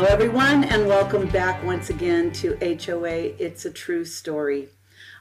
Hello, 0.00 0.12
everyone, 0.14 0.64
and 0.64 0.86
welcome 0.86 1.28
back 1.28 1.62
once 1.62 1.90
again 1.90 2.32
to 2.32 2.56
HOA 2.62 3.34
It's 3.38 3.66
a 3.66 3.70
True 3.70 4.06
Story. 4.06 4.70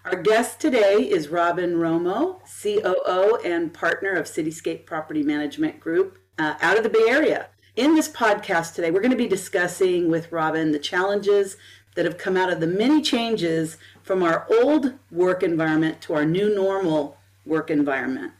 Our 0.05 0.15
guest 0.15 0.62
today 0.62 0.99
is 0.99 1.28
Robin 1.28 1.76
Romo, 1.76 2.40
COO 2.63 3.40
and 3.44 3.73
partner 3.73 4.13
of 4.13 4.26
Cityscape 4.26 4.86
Property 4.86 5.22
Management 5.22 5.81
Group 5.81 6.18
uh, 6.37 6.54
out 6.62 6.78
of 6.78 6.83
the 6.83 6.90
Bay 6.90 7.10
Area. 7.10 7.47
In 7.76 7.94
this 7.94 8.08
podcast 8.08 8.73
today, 8.73 8.90
we're 8.90 9.01
going 9.01 9.12
to 9.12 9.18
be 9.18 9.28
discussing 9.28 10.10
with 10.10 10.31
Robin 10.31 10.72
the 10.72 10.79
challenges 10.79 11.58
that 11.96 12.05
have 12.05 12.18
come 12.18 12.37
out 12.37 12.50
of 12.50 12.62
the 12.62 12.65
many 12.68 13.01
changes 13.01 13.76
from 14.01 14.23
our 14.23 14.47
old 14.50 14.94
work 15.12 15.44
environment 15.44 16.00
to 16.04 16.14
our 16.14 16.23
new 16.23 16.55
normal 16.55 17.18
work 17.46 17.70
environment 17.70 18.32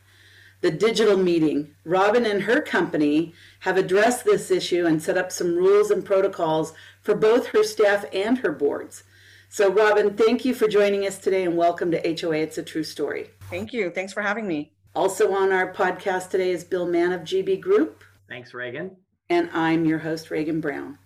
the 0.62 0.72
digital 0.72 1.18
meeting. 1.18 1.74
Robin 1.86 2.26
and 2.26 2.44
her 2.44 2.62
company 2.62 3.34
have 3.62 3.78
addressed 3.78 4.26
this 4.26 4.52
issue 4.52 4.86
and 4.86 5.02
set 5.02 5.18
up 5.18 5.32
some 5.32 5.56
rules 5.56 5.90
and 5.92 6.04
protocols 6.04 6.74
for 7.02 7.16
both 7.16 7.48
her 7.48 7.64
staff 7.64 8.06
and 8.14 8.40
her 8.40 8.52
boards. 8.52 9.04
So, 9.48 9.72
Robin, 9.72 10.16
thank 10.16 10.46
you 10.46 10.54
for 10.54 10.68
joining 10.68 11.08
us 11.08 11.18
today 11.18 11.44
and 11.44 11.58
welcome 11.58 11.92
to 11.92 11.98
HOA 11.98 12.38
It's 12.38 12.58
a 12.58 12.64
True 12.64 12.84
Story. 12.84 13.30
Thank 13.50 13.74
you. 13.74 13.90
Thanks 13.90 14.14
for 14.14 14.22
having 14.22 14.48
me. 14.48 14.74
Also 14.96 15.34
on 15.34 15.52
our 15.52 15.74
podcast 15.74 16.30
today 16.30 16.52
is 16.52 16.64
Bill 16.64 16.86
Mann 16.86 17.14
of 17.14 17.22
GB 17.22 17.62
Group. 17.62 18.04
Thanks, 18.28 18.54
Reagan. 18.54 18.96
And 19.30 19.50
I'm 19.54 19.86
your 19.86 20.00
host, 20.00 20.30
Reagan 20.30 20.60
Brown. 20.60 20.98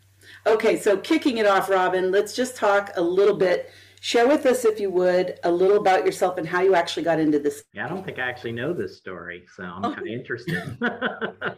Okay, 0.48 0.80
so 0.80 0.98
kicking 0.98 1.38
it 1.38 1.46
off, 1.46 1.70
Robin, 1.70 2.12
let's 2.12 2.36
just 2.36 2.56
talk 2.56 2.92
a 2.96 3.02
little 3.02 3.36
bit 3.36 3.70
Share 4.04 4.28
with 4.28 4.46
us, 4.46 4.66
if 4.66 4.82
you 4.82 4.90
would, 4.90 5.40
a 5.46 5.50
little 5.50 5.78
about 5.78 6.06
yourself 6.06 6.38
and 6.38 6.46
how 6.46 6.60
you 6.60 6.76
actually 6.76 7.04
got 7.04 7.22
into 7.22 7.40
this. 7.40 7.64
Yeah, 7.72 7.86
I 7.86 7.88
don't 7.88 8.04
think 8.04 8.20
I 8.20 8.24
actually 8.24 8.52
know 8.52 8.74
this 8.74 8.98
story, 8.98 9.46
so 9.56 9.64
I'm 9.64 9.82
kind 9.82 10.00
of 10.00 10.08
interested. 10.08 10.78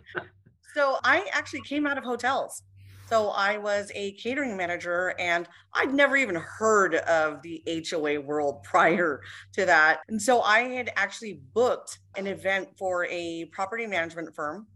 so 0.76 0.98
I 1.04 1.26
actually 1.32 1.62
came 1.62 1.88
out 1.88 1.98
of 1.98 2.04
hotels. 2.04 2.62
So 3.10 3.30
I 3.30 3.58
was 3.58 3.92
a 3.96 4.12
catering 4.12 4.56
manager 4.56 5.16
and 5.18 5.48
I'd 5.74 5.92
never 5.92 6.16
even 6.16 6.36
heard 6.36 6.94
of 6.94 7.42
the 7.42 7.64
HOA 7.90 8.22
world 8.22 8.62
prior 8.64 9.22
to 9.54 9.66
that. 9.66 10.02
And 10.08 10.22
so 10.22 10.42
I 10.42 10.66
had 10.66 10.92
actually 10.96 11.42
booked 11.56 11.98
an 12.16 12.28
event 12.28 12.70
for 12.78 13.08
a 13.08 13.46
property 13.54 13.88
management 13.88 14.36
firm. 14.36 14.68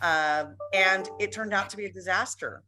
Uh, 0.00 0.46
and 0.72 1.10
it 1.20 1.30
turned 1.32 1.52
out 1.52 1.68
to 1.68 1.76
be 1.76 1.84
a 1.84 1.92
disaster. 1.92 2.62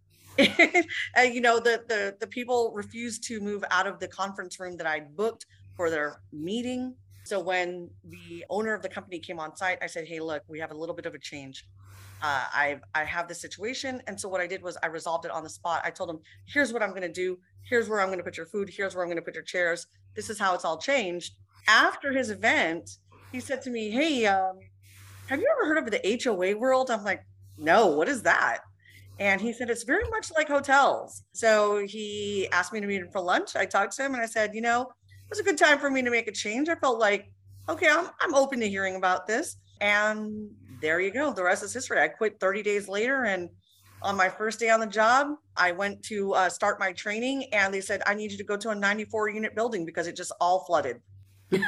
and, 1.17 1.35
you 1.35 1.41
know, 1.41 1.59
the, 1.59 1.83
the 1.89 2.17
the 2.21 2.27
people 2.27 2.73
refused 2.75 3.25
to 3.25 3.41
move 3.41 3.65
out 3.71 3.87
of 3.87 3.99
the 3.99 4.09
conference 4.09 4.59
room 4.61 4.77
that 4.77 4.87
I 4.87 5.01
booked 5.01 5.47
for 5.77 5.91
their 5.91 6.21
meeting. 6.33 6.95
So 7.25 7.41
when 7.41 7.91
the 8.05 8.45
owner 8.51 8.75
of 8.75 8.83
the 8.83 8.89
company 8.89 9.19
came 9.19 9.39
on 9.39 9.57
site, 9.57 9.79
I 9.83 9.87
said, 9.87 10.07
"Hey, 10.07 10.21
look, 10.21 10.43
we 10.49 10.59
have 10.61 10.71
a 10.71 10.75
little 10.75 10.95
bit 10.95 11.07
of 11.07 11.15
a 11.15 11.19
change. 11.19 11.67
Uh, 12.23 12.45
I 12.53 12.81
I 12.95 13.05
have 13.05 13.29
this 13.29 13.41
situation." 13.41 14.03
And 14.07 14.21
so 14.21 14.29
what 14.29 14.41
I 14.41 14.47
did 14.47 14.63
was 14.63 14.77
I 14.83 14.87
resolved 14.87 15.25
it 15.25 15.31
on 15.31 15.43
the 15.43 15.51
spot. 15.51 15.83
I 15.85 15.91
told 15.91 16.11
him, 16.11 16.19
"Here's 16.47 16.73
what 16.73 16.83
I'm 16.83 16.91
going 16.91 17.03
to 17.03 17.13
do. 17.13 17.39
Here's 17.69 17.89
where 17.89 18.01
I'm 18.01 18.09
going 18.09 18.19
to 18.19 18.25
put 18.25 18.37
your 18.37 18.47
food. 18.47 18.69
Here's 18.69 18.95
where 18.95 19.05
I'm 19.05 19.09
going 19.09 19.17
to 19.19 19.23
put 19.23 19.35
your 19.35 19.45
chairs. 19.45 19.87
This 20.17 20.31
is 20.31 20.39
how 20.39 20.55
it's 20.55 20.65
all 20.65 20.79
changed." 20.79 21.35
After 21.69 22.13
his 22.13 22.31
event, 22.31 22.99
he 23.33 23.41
said 23.41 23.63
to 23.63 23.71
me, 23.71 23.91
"Hey, 23.91 24.27
um, 24.27 24.59
have 25.29 25.41
you 25.41 25.49
ever 25.53 25.67
heard 25.69 25.79
of 25.79 25.91
the 25.91 26.21
HOA 26.25 26.55
world?" 26.57 26.91
I'm 26.91 27.05
like, 27.05 27.23
"No, 27.59 27.87
what 27.89 28.09
is 28.09 28.23
that?" 28.23 28.61
And 29.21 29.39
he 29.39 29.53
said, 29.53 29.69
it's 29.69 29.83
very 29.83 30.09
much 30.09 30.33
like 30.35 30.49
hotels. 30.49 31.25
So 31.33 31.85
he 31.87 32.49
asked 32.53 32.73
me 32.73 32.81
to 32.81 32.87
meet 32.87 33.03
him 33.03 33.11
for 33.13 33.21
lunch. 33.21 33.55
I 33.55 33.67
talked 33.67 33.95
to 33.97 34.03
him 34.03 34.15
and 34.15 34.23
I 34.23 34.27
said, 34.27 34.55
you 34.55 34.63
know, 34.63 34.81
it 34.81 35.29
was 35.29 35.39
a 35.39 35.43
good 35.43 35.59
time 35.59 35.79
for 35.79 35.91
me 35.91 36.01
to 36.01 36.11
make 36.11 36.27
a 36.27 36.33
change. 36.33 36.71
I 36.71 36.75
felt 36.75 36.99
like, 36.99 37.31
okay, 37.69 37.89
I'm, 37.91 38.09
I'm 38.23 38.35
open 38.35 38.61
to 38.61 38.69
hearing 38.69 38.97
about 38.97 39.27
this. 39.27 39.57
And 39.83 40.49
there 40.81 41.01
you 41.01 41.13
go. 41.13 41.35
The 41.35 41.45
rest 41.45 41.63
is 41.63 41.75
history. 41.75 42.01
I 42.01 42.09
quit 42.09 42.41
30 42.41 42.63
days 42.63 42.89
later. 42.89 43.25
And 43.25 43.51
on 44.01 44.17
my 44.17 44.31
first 44.31 44.59
day 44.59 44.71
on 44.71 44.81
the 44.81 44.87
job, 44.87 45.29
I 45.55 45.73
went 45.73 46.03
to 46.05 46.33
uh, 46.33 46.49
start 46.49 46.81
my 46.81 46.93
training 46.93 47.53
and 47.53 47.75
they 47.75 47.83
said, 47.83 48.01
I 48.07 48.15
need 48.15 48.33
you 48.33 48.39
to 48.39 48.45
go 48.45 48.57
to 48.57 48.71
a 48.71 48.75
94 48.75 49.29
unit 49.29 49.55
building 49.55 49.85
because 49.85 50.07
it 50.07 50.17
just 50.17 50.33
all 50.41 50.65
flooded. 50.65 50.97
wow. 51.53 51.61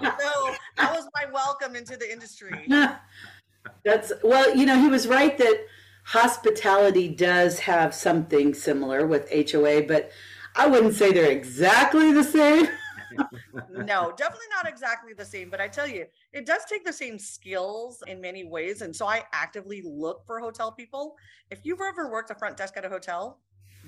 So 0.00 0.54
that 0.78 0.90
was 0.94 1.06
my 1.14 1.30
welcome 1.30 1.76
into 1.76 1.98
the 1.98 2.10
industry. 2.10 2.66
That's 3.84 4.12
well, 4.24 4.56
you 4.56 4.64
know, 4.64 4.80
he 4.80 4.88
was 4.88 5.06
right 5.06 5.36
that 5.36 5.66
hospitality 6.04 7.08
does 7.08 7.58
have 7.60 7.94
something 7.94 8.54
similar 8.54 9.06
with 9.06 9.30
HOA, 9.30 9.82
but 9.82 10.10
I 10.56 10.66
wouldn't 10.66 10.94
say 10.94 11.12
they're 11.12 11.30
exactly 11.30 12.12
the 12.12 12.24
same. 12.24 12.66
no, 13.70 14.12
definitely 14.16 14.46
not 14.50 14.68
exactly 14.68 15.12
the 15.12 15.24
same. 15.24 15.50
But 15.50 15.60
I 15.60 15.68
tell 15.68 15.86
you, 15.86 16.06
it 16.32 16.46
does 16.46 16.64
take 16.64 16.84
the 16.84 16.92
same 16.92 17.18
skills 17.18 18.02
in 18.06 18.20
many 18.20 18.44
ways. 18.44 18.82
And 18.82 18.94
so 18.94 19.06
I 19.06 19.22
actively 19.32 19.82
look 19.84 20.24
for 20.26 20.40
hotel 20.40 20.72
people. 20.72 21.16
If 21.50 21.60
you've 21.64 21.80
ever 21.80 22.10
worked 22.10 22.30
a 22.30 22.34
front 22.34 22.56
desk 22.56 22.76
at 22.76 22.84
a 22.84 22.88
hotel, 22.88 23.38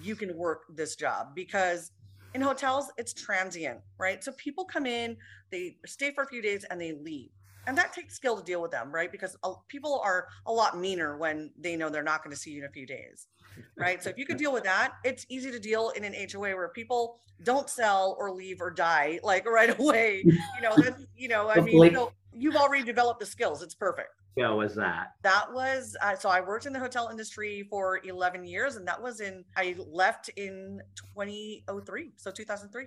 you 0.01 0.17
can 0.17 0.37
work 0.37 0.65
this 0.75 0.97
job 0.97 1.35
because 1.35 1.93
in 2.35 2.41
hotels, 2.41 2.91
it's 2.99 3.13
transient, 3.13 3.79
right? 3.99 4.23
So 4.25 4.33
people 4.33 4.65
come 4.65 4.87
in, 4.87 5.17
they 5.51 5.77
stay 5.87 6.13
for 6.13 6.25
a 6.25 6.27
few 6.27 6.43
days 6.43 6.65
and 6.69 6.81
they 6.81 6.93
leave 6.93 7.31
and 7.67 7.77
that 7.79 7.93
takes 7.93 8.15
skill 8.15 8.37
to 8.37 8.43
deal 8.43 8.61
with 8.63 8.71
them 8.71 8.93
right? 8.93 9.11
Because 9.11 9.37
people 9.69 10.01
are 10.05 10.29
a 10.47 10.53
lot 10.53 10.79
meaner 10.79 11.17
when 11.17 11.51
they 11.59 11.77
know 11.77 11.89
they're 11.89 12.03
not 12.03 12.23
going 12.23 12.35
to 12.35 12.41
see 12.41 12.51
you 12.51 12.61
in 12.61 12.65
a 12.65 12.73
few 12.73 12.87
days 12.87 13.29
right? 13.77 14.03
So 14.03 14.11
if 14.11 14.19
you 14.19 14.27
could 14.27 14.37
deal 14.37 14.53
with 14.53 14.65
that 14.65 14.93
it's 15.05 15.27
easy 15.29 15.51
to 15.51 15.59
deal 15.59 15.91
in 15.91 16.05
an 16.05 16.15
hoa 16.15 16.55
where 16.55 16.69
people 16.69 17.21
don't 17.43 17.69
sell 17.69 18.17
or 18.19 18.31
leave 18.31 18.61
or 18.61 18.71
die 18.71 19.19
like 19.23 19.47
right 19.49 19.79
away 19.79 20.23
you 20.25 20.63
know 20.63 20.73
that's 20.77 21.05
you 21.17 21.29
know 21.29 21.51
i 21.51 21.61
mean 21.61 21.83
you 21.83 21.91
know, 21.91 22.13
you've 22.33 22.57
already 22.57 22.85
developed 22.85 23.21
the 23.21 23.27
skills 23.27 23.63
it's 23.63 23.75
perfect. 23.75 24.11
Yeah 24.37 24.51
was 24.51 24.75
that. 24.75 25.13
That 25.23 25.53
was 25.53 25.97
uh, 26.03 26.17
so 26.17 26.29
i 26.29 26.41
worked 26.41 26.67
in 26.67 26.73
the 26.73 26.79
hotel 26.79 27.09
industry 27.11 27.67
for 27.71 28.01
11 28.05 28.45
years 28.45 28.77
and 28.77 28.87
that 28.89 29.01
was 29.01 29.21
in 29.21 29.45
i 29.57 29.77
left 29.89 30.29
in 30.37 30.81
2003 30.97 32.13
so 32.17 32.31
2003 32.31 32.87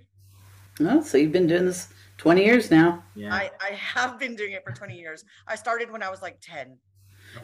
Oh, 0.80 1.02
so 1.02 1.18
you've 1.18 1.32
been 1.32 1.48
doing 1.48 1.66
this 1.66 1.90
20 2.18 2.44
years 2.44 2.72
now. 2.72 3.04
Yeah. 3.16 3.34
I, 3.34 3.52
I 3.62 3.74
have 3.74 4.20
been 4.20 4.36
doing 4.36 4.54
it 4.54 4.64
for 4.64 4.72
20 4.72 4.98
years. 4.98 5.26
I 5.48 5.56
started 5.56 5.92
when 5.92 6.04
I 6.04 6.10
was 6.10 6.22
like 6.22 6.38
10. 6.42 6.78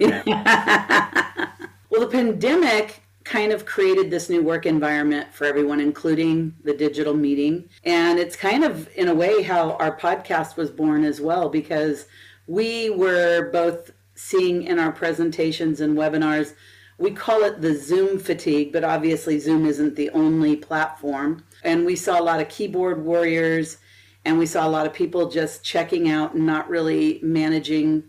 Okay. 0.02 0.22
well, 1.90 2.02
the 2.02 2.08
pandemic 2.10 3.02
kind 3.24 3.52
of 3.52 3.66
created 3.66 4.12
this 4.12 4.30
new 4.30 4.42
work 4.42 4.66
environment 4.66 5.34
for 5.34 5.46
everyone, 5.46 5.80
including 5.80 6.54
the 6.64 6.74
digital 6.74 7.14
meeting. 7.14 7.70
And 7.84 8.20
it's 8.20 8.36
kind 8.36 8.64
of, 8.64 8.90
in 8.96 9.08
a 9.08 9.16
way, 9.16 9.44
how 9.44 9.74
our 9.74 9.98
podcast 9.98 10.58
was 10.58 10.70
born 10.70 11.04
as 11.04 11.22
well, 11.22 11.50
because 11.50 12.08
we 12.48 12.90
were 12.90 13.50
both 13.52 13.92
seeing 14.16 14.64
in 14.64 14.80
our 14.80 14.92
presentations 14.92 15.82
and 15.82 15.98
webinars, 15.98 16.54
we 16.98 17.12
call 17.12 17.44
it 17.44 17.62
the 17.62 17.76
Zoom 17.76 18.20
fatigue, 18.20 18.72
but 18.72 18.84
obviously, 18.84 19.40
Zoom 19.40 19.66
isn't 19.66 19.96
the 19.96 20.10
only 20.12 20.56
platform. 20.56 21.44
And 21.64 21.86
we 21.86 21.96
saw 21.96 22.20
a 22.20 22.24
lot 22.24 22.42
of 22.42 22.50
keyboard 22.50 23.04
warriors 23.04 23.78
and 24.26 24.40
we 24.40 24.46
saw 24.46 24.68
a 24.68 24.70
lot 24.70 24.86
of 24.86 24.94
people 24.94 25.30
just 25.30 25.64
checking 25.64 26.10
out 26.10 26.34
and 26.34 26.46
not 26.46 26.70
really 26.70 27.20
managing 27.22 28.04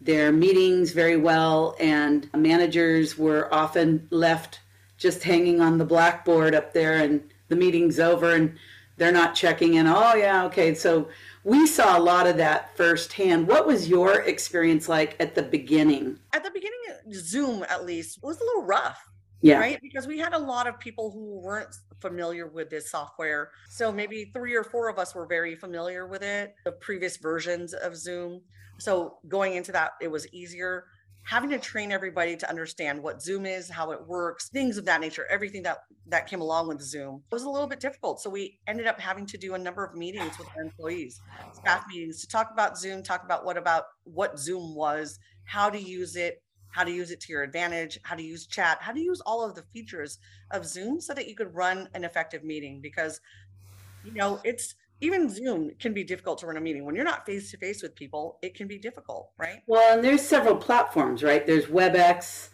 their 0.00 0.30
meetings 0.30 0.92
very 0.92 1.16
well. 1.16 1.74
And 1.80 2.28
managers 2.34 3.18
were 3.18 3.52
often 3.52 4.06
left 4.10 4.60
just 4.96 5.24
hanging 5.24 5.60
on 5.60 5.78
the 5.78 5.84
blackboard 5.84 6.54
up 6.54 6.72
there, 6.72 6.94
and 6.94 7.22
the 7.48 7.56
meeting's 7.56 8.00
over, 8.00 8.34
and 8.34 8.56
they're 8.96 9.12
not 9.12 9.34
checking 9.34 9.74
in. 9.74 9.86
Oh, 9.86 10.14
yeah, 10.14 10.44
okay. 10.44 10.74
So 10.74 11.08
we 11.46 11.64
saw 11.64 11.96
a 11.96 12.02
lot 12.02 12.26
of 12.26 12.36
that 12.38 12.76
firsthand. 12.76 13.46
What 13.46 13.68
was 13.68 13.88
your 13.88 14.22
experience 14.22 14.88
like 14.88 15.14
at 15.20 15.36
the 15.36 15.44
beginning? 15.44 16.18
At 16.32 16.42
the 16.42 16.50
beginning, 16.50 16.80
Zoom 17.12 17.64
at 17.68 17.86
least 17.86 18.18
was 18.20 18.40
a 18.40 18.44
little 18.44 18.64
rough. 18.64 19.00
Yeah. 19.42 19.60
Right. 19.60 19.80
Because 19.80 20.08
we 20.08 20.18
had 20.18 20.32
a 20.32 20.38
lot 20.38 20.66
of 20.66 20.80
people 20.80 21.12
who 21.12 21.38
weren't 21.38 21.72
familiar 22.00 22.48
with 22.48 22.68
this 22.68 22.90
software. 22.90 23.52
So 23.68 23.92
maybe 23.92 24.32
three 24.34 24.56
or 24.56 24.64
four 24.64 24.88
of 24.88 24.98
us 24.98 25.14
were 25.14 25.24
very 25.24 25.54
familiar 25.54 26.08
with 26.08 26.22
it, 26.22 26.56
the 26.64 26.72
previous 26.72 27.16
versions 27.16 27.74
of 27.74 27.96
Zoom. 27.96 28.40
So 28.80 29.18
going 29.28 29.54
into 29.54 29.70
that, 29.70 29.92
it 30.02 30.10
was 30.10 30.26
easier. 30.32 30.86
Having 31.26 31.50
to 31.50 31.58
train 31.58 31.90
everybody 31.90 32.36
to 32.36 32.48
understand 32.48 33.02
what 33.02 33.20
Zoom 33.20 33.46
is, 33.46 33.68
how 33.68 33.90
it 33.90 34.06
works, 34.06 34.48
things 34.48 34.78
of 34.78 34.84
that 34.84 35.00
nature, 35.00 35.26
everything 35.28 35.62
that 35.64 35.78
that 36.06 36.28
came 36.28 36.40
along 36.40 36.68
with 36.68 36.80
Zoom 36.80 37.22
was 37.32 37.42
a 37.42 37.50
little 37.50 37.66
bit 37.66 37.80
difficult. 37.80 38.20
So 38.20 38.30
we 38.30 38.60
ended 38.68 38.86
up 38.86 39.00
having 39.00 39.26
to 39.26 39.36
do 39.36 39.54
a 39.54 39.58
number 39.58 39.84
of 39.84 39.96
meetings 39.96 40.38
with 40.38 40.48
our 40.56 40.62
employees, 40.62 41.20
staff 41.52 41.84
meetings 41.88 42.20
to 42.20 42.28
talk 42.28 42.50
about 42.52 42.78
Zoom, 42.78 43.02
talk 43.02 43.24
about 43.24 43.44
what 43.44 43.56
about 43.56 43.84
what 44.04 44.38
Zoom 44.38 44.76
was, 44.76 45.18
how 45.44 45.68
to 45.68 45.80
use 45.80 46.14
it, 46.14 46.42
how 46.68 46.84
to 46.84 46.92
use 46.92 47.10
it 47.10 47.20
to 47.22 47.32
your 47.32 47.42
advantage, 47.42 47.98
how 48.04 48.14
to 48.14 48.22
use 48.22 48.46
chat, 48.46 48.78
how 48.80 48.92
to 48.92 49.00
use 49.00 49.20
all 49.22 49.44
of 49.44 49.56
the 49.56 49.64
features 49.72 50.18
of 50.52 50.64
Zoom 50.64 51.00
so 51.00 51.12
that 51.12 51.28
you 51.28 51.34
could 51.34 51.52
run 51.54 51.88
an 51.94 52.04
effective 52.04 52.44
meeting 52.44 52.80
because 52.80 53.20
you 54.06 54.12
know, 54.12 54.40
it's 54.44 54.76
even 55.00 55.28
Zoom 55.28 55.72
can 55.78 55.92
be 55.92 56.04
difficult 56.04 56.38
to 56.38 56.46
run 56.46 56.56
a 56.56 56.60
meeting. 56.60 56.84
When 56.84 56.94
you're 56.94 57.04
not 57.04 57.26
face 57.26 57.50
to 57.50 57.56
face 57.56 57.82
with 57.82 57.94
people, 57.94 58.38
it 58.42 58.54
can 58.54 58.66
be 58.66 58.78
difficult, 58.78 59.30
right? 59.38 59.62
Well, 59.66 59.94
and 59.94 60.04
there's 60.04 60.22
several 60.22 60.56
platforms, 60.56 61.22
right? 61.22 61.46
There's 61.46 61.66
WebEx, 61.66 62.48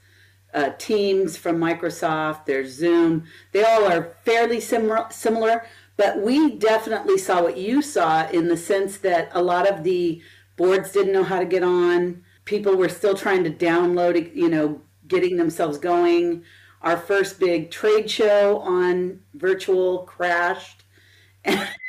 uh, 0.54 0.70
Teams 0.78 1.36
from 1.36 1.58
Microsoft, 1.58 2.44
there's 2.46 2.72
Zoom. 2.72 3.24
They 3.52 3.64
all 3.64 3.86
are 3.86 4.16
fairly 4.24 4.60
similar, 4.60 5.06
similar, 5.10 5.64
but 5.96 6.20
we 6.20 6.56
definitely 6.56 7.18
saw 7.18 7.42
what 7.42 7.56
you 7.56 7.80
saw 7.80 8.28
in 8.28 8.48
the 8.48 8.56
sense 8.56 8.98
that 8.98 9.30
a 9.32 9.42
lot 9.42 9.70
of 9.70 9.84
the 9.84 10.20
boards 10.56 10.92
didn't 10.92 11.12
know 11.12 11.24
how 11.24 11.38
to 11.38 11.46
get 11.46 11.62
on 11.62 12.22
people 12.44 12.76
were 12.76 12.88
still 12.88 13.14
trying 13.14 13.44
to 13.44 13.50
download, 13.50 14.34
you 14.34 14.48
know, 14.48 14.80
getting 15.06 15.36
themselves 15.36 15.78
going. 15.78 16.44
Our 16.80 16.96
first 16.96 17.38
big 17.38 17.70
trade 17.70 18.10
show 18.10 18.58
on 18.58 19.20
virtual 19.34 20.00
crashed. 20.00 20.84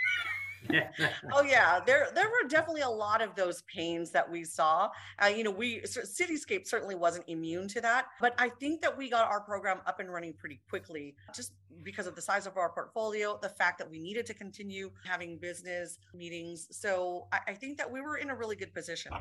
oh 1.33 1.43
yeah 1.43 1.79
there 1.85 2.07
there 2.15 2.27
were 2.27 2.47
definitely 2.47 2.81
a 2.81 2.89
lot 2.89 3.21
of 3.21 3.35
those 3.35 3.63
pains 3.63 4.11
that 4.11 4.29
we 4.29 4.43
saw. 4.43 4.89
Uh, 5.21 5.27
you 5.27 5.43
know 5.43 5.51
we 5.51 5.81
cityscape 5.81 6.67
certainly 6.67 6.95
wasn't 6.95 7.23
immune 7.27 7.67
to 7.67 7.81
that 7.81 8.05
but 8.19 8.33
i 8.37 8.49
think 8.49 8.81
that 8.81 8.97
we 8.97 9.09
got 9.09 9.27
our 9.29 9.41
program 9.41 9.79
up 9.85 9.99
and 9.99 10.11
running 10.11 10.33
pretty 10.33 10.59
quickly 10.69 11.15
just 11.35 11.53
because 11.83 12.07
of 12.07 12.15
the 12.15 12.21
size 12.21 12.47
of 12.47 12.57
our 12.57 12.69
portfolio 12.69 13.37
the 13.41 13.49
fact 13.49 13.77
that 13.79 13.89
we 13.89 13.99
needed 13.99 14.25
to 14.25 14.33
continue 14.33 14.91
having 15.05 15.37
business 15.37 15.99
meetings. 16.13 16.67
So 16.71 17.27
I, 17.31 17.39
I 17.49 17.53
think 17.53 17.77
that 17.77 17.91
we 17.91 18.01
were 18.01 18.17
in 18.17 18.29
a 18.29 18.35
really 18.35 18.55
good 18.55 18.73
position. 18.73 19.11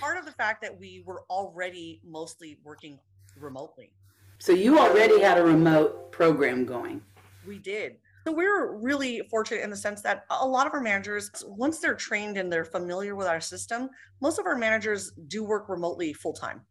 Part 0.00 0.16
of 0.16 0.24
the 0.24 0.32
fact 0.32 0.62
that 0.62 0.78
we 0.78 1.02
were 1.04 1.24
already 1.28 2.00
mostly 2.04 2.58
working 2.64 2.98
remotely. 3.38 3.92
So 4.38 4.52
you 4.52 4.78
already 4.78 5.20
had 5.20 5.38
a 5.38 5.42
remote 5.42 6.10
program 6.10 6.64
going? 6.64 7.02
We 7.46 7.58
did 7.58 7.96
so 8.24 8.32
we're 8.32 8.76
really 8.76 9.22
fortunate 9.30 9.62
in 9.62 9.70
the 9.70 9.76
sense 9.76 10.02
that 10.02 10.24
a 10.30 10.46
lot 10.46 10.66
of 10.66 10.74
our 10.74 10.80
managers, 10.80 11.30
once 11.46 11.80
they're 11.80 11.94
trained 11.94 12.36
and 12.36 12.52
they're 12.52 12.64
familiar 12.64 13.16
with 13.16 13.26
our 13.26 13.40
system, 13.40 13.90
most 14.20 14.38
of 14.38 14.46
our 14.46 14.56
managers 14.56 15.12
do 15.28 15.44
work 15.44 15.68
remotely 15.68 16.12
full 16.12 16.32
time. 16.32 16.62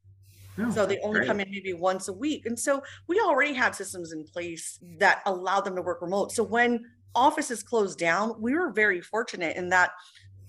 Oh, 0.60 0.70
so 0.72 0.86
they 0.86 1.00
only 1.00 1.20
great. 1.20 1.28
come 1.28 1.40
in 1.40 1.50
maybe 1.50 1.74
once 1.74 2.08
a 2.08 2.14
week. 2.14 2.46
And 2.46 2.60
so 2.60 2.84
we 3.08 3.20
already 3.20 3.54
had 3.54 3.76
systems 3.76 4.12
in 4.12 4.24
place 4.24 4.80
that 5.00 5.22
allow 5.26 5.62
them 5.62 5.76
to 5.76 5.82
work 5.82 6.02
remote. 6.02 6.32
So 6.32 6.44
when 6.44 6.86
offices 7.16 7.64
closed 7.64 7.98
down, 7.98 8.36
we 8.40 8.54
were 8.54 8.72
very 8.72 9.02
fortunate 9.02 9.56
in 9.56 9.70
that 9.70 9.92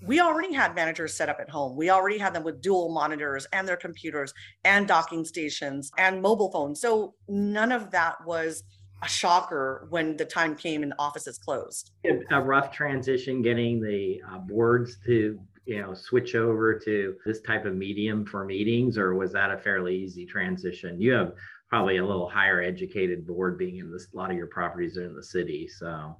we 0.05 0.19
already 0.19 0.53
had 0.53 0.75
managers 0.75 1.15
set 1.15 1.29
up 1.29 1.39
at 1.39 1.49
home. 1.49 1.77
We 1.77 1.89
already 1.89 2.17
had 2.17 2.33
them 2.33 2.43
with 2.43 2.61
dual 2.61 2.93
monitors 2.93 3.47
and 3.53 3.65
their 3.65 3.77
computers 3.77 4.33
and 4.65 4.87
docking 4.87 5.23
stations 5.23 5.91
and 5.97 6.21
mobile 6.21 6.51
phones. 6.51 6.81
So 6.81 7.15
none 7.29 7.71
of 7.71 7.91
that 7.91 8.15
was 8.25 8.63
a 9.03 9.07
shocker 9.07 9.85
when 9.89 10.15
the 10.17 10.25
time 10.25 10.55
came 10.55 10.81
and 10.83 10.91
the 10.91 10.99
offices 10.99 11.37
closed. 11.37 11.91
A 12.31 12.41
rough 12.41 12.71
transition 12.71 13.41
getting 13.41 13.81
the 13.81 14.21
uh, 14.31 14.37
boards 14.39 14.97
to 15.05 15.39
you 15.65 15.81
know 15.81 15.93
switch 15.93 16.35
over 16.35 16.77
to 16.79 17.15
this 17.25 17.41
type 17.41 17.65
of 17.65 17.75
medium 17.75 18.25
for 18.25 18.45
meetings, 18.45 18.97
or 18.97 19.15
was 19.15 19.31
that 19.33 19.51
a 19.51 19.57
fairly 19.57 19.95
easy 19.95 20.25
transition? 20.25 20.99
You 20.99 21.13
have 21.13 21.33
probably 21.69 21.97
a 21.97 22.05
little 22.05 22.29
higher 22.29 22.61
educated 22.61 23.25
board 23.25 23.57
being 23.57 23.77
in 23.77 23.91
this. 23.91 24.07
A 24.13 24.17
lot 24.17 24.31
of 24.31 24.37
your 24.37 24.47
properties 24.47 24.97
are 24.97 25.05
in 25.05 25.15
the 25.15 25.23
city, 25.23 25.67
so 25.67 26.15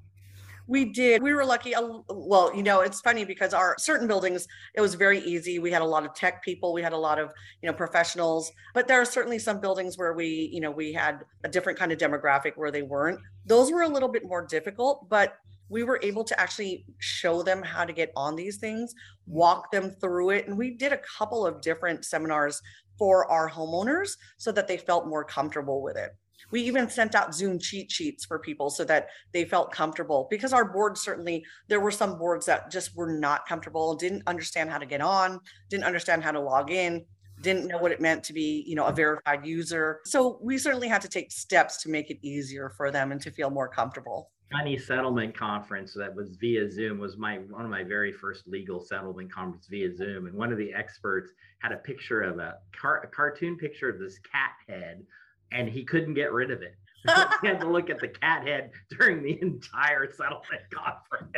we 0.67 0.85
did. 0.85 1.21
We 1.21 1.33
were 1.33 1.45
lucky. 1.45 1.73
Well, 2.09 2.55
you 2.55 2.63
know, 2.63 2.81
it's 2.81 3.01
funny 3.01 3.25
because 3.25 3.53
our 3.53 3.75
certain 3.77 4.07
buildings, 4.07 4.47
it 4.75 4.81
was 4.81 4.95
very 4.95 5.19
easy. 5.19 5.59
We 5.59 5.71
had 5.71 5.81
a 5.81 5.85
lot 5.85 6.05
of 6.05 6.13
tech 6.13 6.43
people. 6.43 6.73
We 6.73 6.81
had 6.81 6.93
a 6.93 6.97
lot 6.97 7.19
of, 7.19 7.31
you 7.61 7.67
know, 7.67 7.73
professionals. 7.73 8.51
But 8.73 8.87
there 8.87 9.01
are 9.01 9.05
certainly 9.05 9.39
some 9.39 9.59
buildings 9.59 9.97
where 9.97 10.13
we, 10.13 10.49
you 10.53 10.61
know, 10.61 10.71
we 10.71 10.93
had 10.93 11.25
a 11.43 11.49
different 11.49 11.77
kind 11.77 11.91
of 11.91 11.97
demographic 11.97 12.53
where 12.55 12.71
they 12.71 12.81
weren't. 12.81 13.19
Those 13.45 13.71
were 13.71 13.81
a 13.81 13.89
little 13.89 14.09
bit 14.09 14.25
more 14.25 14.45
difficult, 14.45 15.09
but 15.09 15.35
we 15.69 15.83
were 15.83 15.99
able 16.03 16.23
to 16.23 16.39
actually 16.39 16.85
show 16.99 17.41
them 17.41 17.61
how 17.61 17.83
to 17.83 17.93
get 17.93 18.11
on 18.15 18.35
these 18.35 18.57
things, 18.57 18.93
walk 19.25 19.71
them 19.71 19.89
through 19.89 20.29
it. 20.31 20.47
And 20.47 20.57
we 20.57 20.71
did 20.71 20.93
a 20.93 20.99
couple 21.17 21.45
of 21.45 21.61
different 21.61 22.05
seminars 22.05 22.61
for 22.97 23.29
our 23.31 23.49
homeowners 23.49 24.17
so 24.37 24.51
that 24.51 24.67
they 24.67 24.77
felt 24.77 25.07
more 25.07 25.23
comfortable 25.23 25.81
with 25.81 25.97
it. 25.97 26.11
We 26.51 26.61
even 26.61 26.89
sent 26.89 27.15
out 27.15 27.35
Zoom 27.35 27.59
cheat 27.59 27.91
sheets 27.91 28.25
for 28.25 28.39
people 28.39 28.69
so 28.69 28.83
that 28.85 29.07
they 29.31 29.45
felt 29.45 29.71
comfortable 29.71 30.27
because 30.29 30.53
our 30.53 30.65
board 30.65 30.97
certainly, 30.97 31.45
there 31.67 31.79
were 31.79 31.91
some 31.91 32.17
boards 32.17 32.45
that 32.45 32.71
just 32.71 32.95
were 32.95 33.11
not 33.11 33.47
comfortable, 33.47 33.95
didn't 33.95 34.23
understand 34.27 34.69
how 34.69 34.77
to 34.77 34.85
get 34.85 35.01
on, 35.01 35.39
didn't 35.69 35.85
understand 35.85 36.23
how 36.23 36.31
to 36.31 36.39
log 36.39 36.71
in, 36.71 37.05
didn't 37.41 37.67
know 37.67 37.77
what 37.77 37.91
it 37.91 38.01
meant 38.01 38.23
to 38.23 38.33
be, 38.33 38.63
you 38.65 38.75
know, 38.75 38.85
a 38.85 38.93
verified 38.93 39.45
user. 39.45 39.99
So 40.05 40.39
we 40.41 40.57
certainly 40.57 40.87
had 40.87 41.01
to 41.01 41.09
take 41.09 41.31
steps 41.31 41.83
to 41.83 41.89
make 41.89 42.09
it 42.09 42.17
easier 42.21 42.69
for 42.75 42.89
them 42.89 43.11
and 43.11 43.21
to 43.21 43.31
feel 43.31 43.49
more 43.49 43.67
comfortable. 43.67 44.31
County 44.51 44.77
settlement 44.77 45.35
conference 45.35 45.93
that 45.95 46.13
was 46.13 46.35
via 46.39 46.69
Zoom 46.69 46.99
was 46.99 47.17
my 47.17 47.37
one 47.37 47.65
of 47.65 47.71
my 47.71 47.83
very 47.83 48.11
first 48.11 48.47
legal 48.47 48.79
settlement 48.79 49.31
conference 49.31 49.67
via 49.67 49.95
Zoom, 49.95 50.27
and 50.27 50.35
one 50.35 50.51
of 50.51 50.59
the 50.59 50.71
experts 50.73 51.31
had 51.59 51.71
a 51.71 51.77
picture 51.77 52.21
of 52.21 52.37
a, 52.37 52.57
car, 52.79 53.01
a 53.03 53.07
cartoon 53.07 53.57
picture 53.57 53.89
of 53.89 53.99
this 53.99 54.19
cat 54.19 54.51
head 54.67 55.03
and 55.53 55.69
he 55.69 55.83
couldn't 55.83 56.15
get 56.15 56.33
rid 56.33 56.51
of 56.51 56.61
it. 56.61 56.75
he 57.41 57.47
had 57.47 57.59
to 57.59 57.67
look 57.67 57.89
at 57.89 57.99
the 57.99 58.07
cat 58.07 58.47
head 58.47 58.71
during 58.97 59.23
the 59.23 59.39
entire 59.41 60.11
settlement 60.11 60.61
conference. 60.73 61.33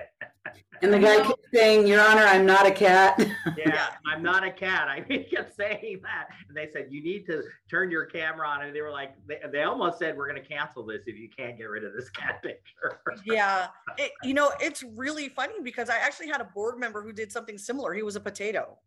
And 0.81 0.93
the 0.93 0.99
guy 0.99 1.21
kept 1.21 1.39
saying, 1.53 1.87
Your 1.87 2.01
Honor, 2.01 2.21
I'm 2.21 2.45
not 2.45 2.65
a 2.65 2.71
cat. 2.71 3.17
yeah, 3.57 3.87
I'm 4.05 4.21
not 4.21 4.43
a 4.43 4.51
cat. 4.51 4.87
I 4.87 5.03
he 5.07 5.23
kept 5.23 5.55
saying 5.55 6.01
that. 6.03 6.27
And 6.47 6.55
they 6.55 6.69
said, 6.71 6.87
You 6.89 7.03
need 7.03 7.25
to 7.27 7.43
turn 7.69 7.89
your 7.89 8.05
camera 8.05 8.47
on. 8.47 8.61
And 8.61 8.75
they 8.75 8.81
were 8.81 8.91
like, 8.91 9.15
They, 9.27 9.39
they 9.51 9.63
almost 9.63 9.99
said, 9.99 10.15
We're 10.15 10.29
going 10.29 10.41
to 10.41 10.47
cancel 10.47 10.85
this 10.85 11.03
if 11.07 11.17
you 11.17 11.29
can't 11.35 11.57
get 11.57 11.65
rid 11.65 11.83
of 11.83 11.93
this 11.93 12.09
cat 12.09 12.43
picture. 12.43 12.99
yeah. 13.25 13.67
It, 13.97 14.11
you 14.23 14.33
know, 14.33 14.51
it's 14.59 14.83
really 14.95 15.29
funny 15.29 15.55
because 15.63 15.89
I 15.89 15.97
actually 15.97 16.27
had 16.27 16.41
a 16.41 16.49
board 16.53 16.79
member 16.79 17.01
who 17.01 17.13
did 17.13 17.31
something 17.31 17.57
similar. 17.57 17.93
He 17.93 18.03
was 18.03 18.15
a 18.15 18.21
potato. 18.21 18.77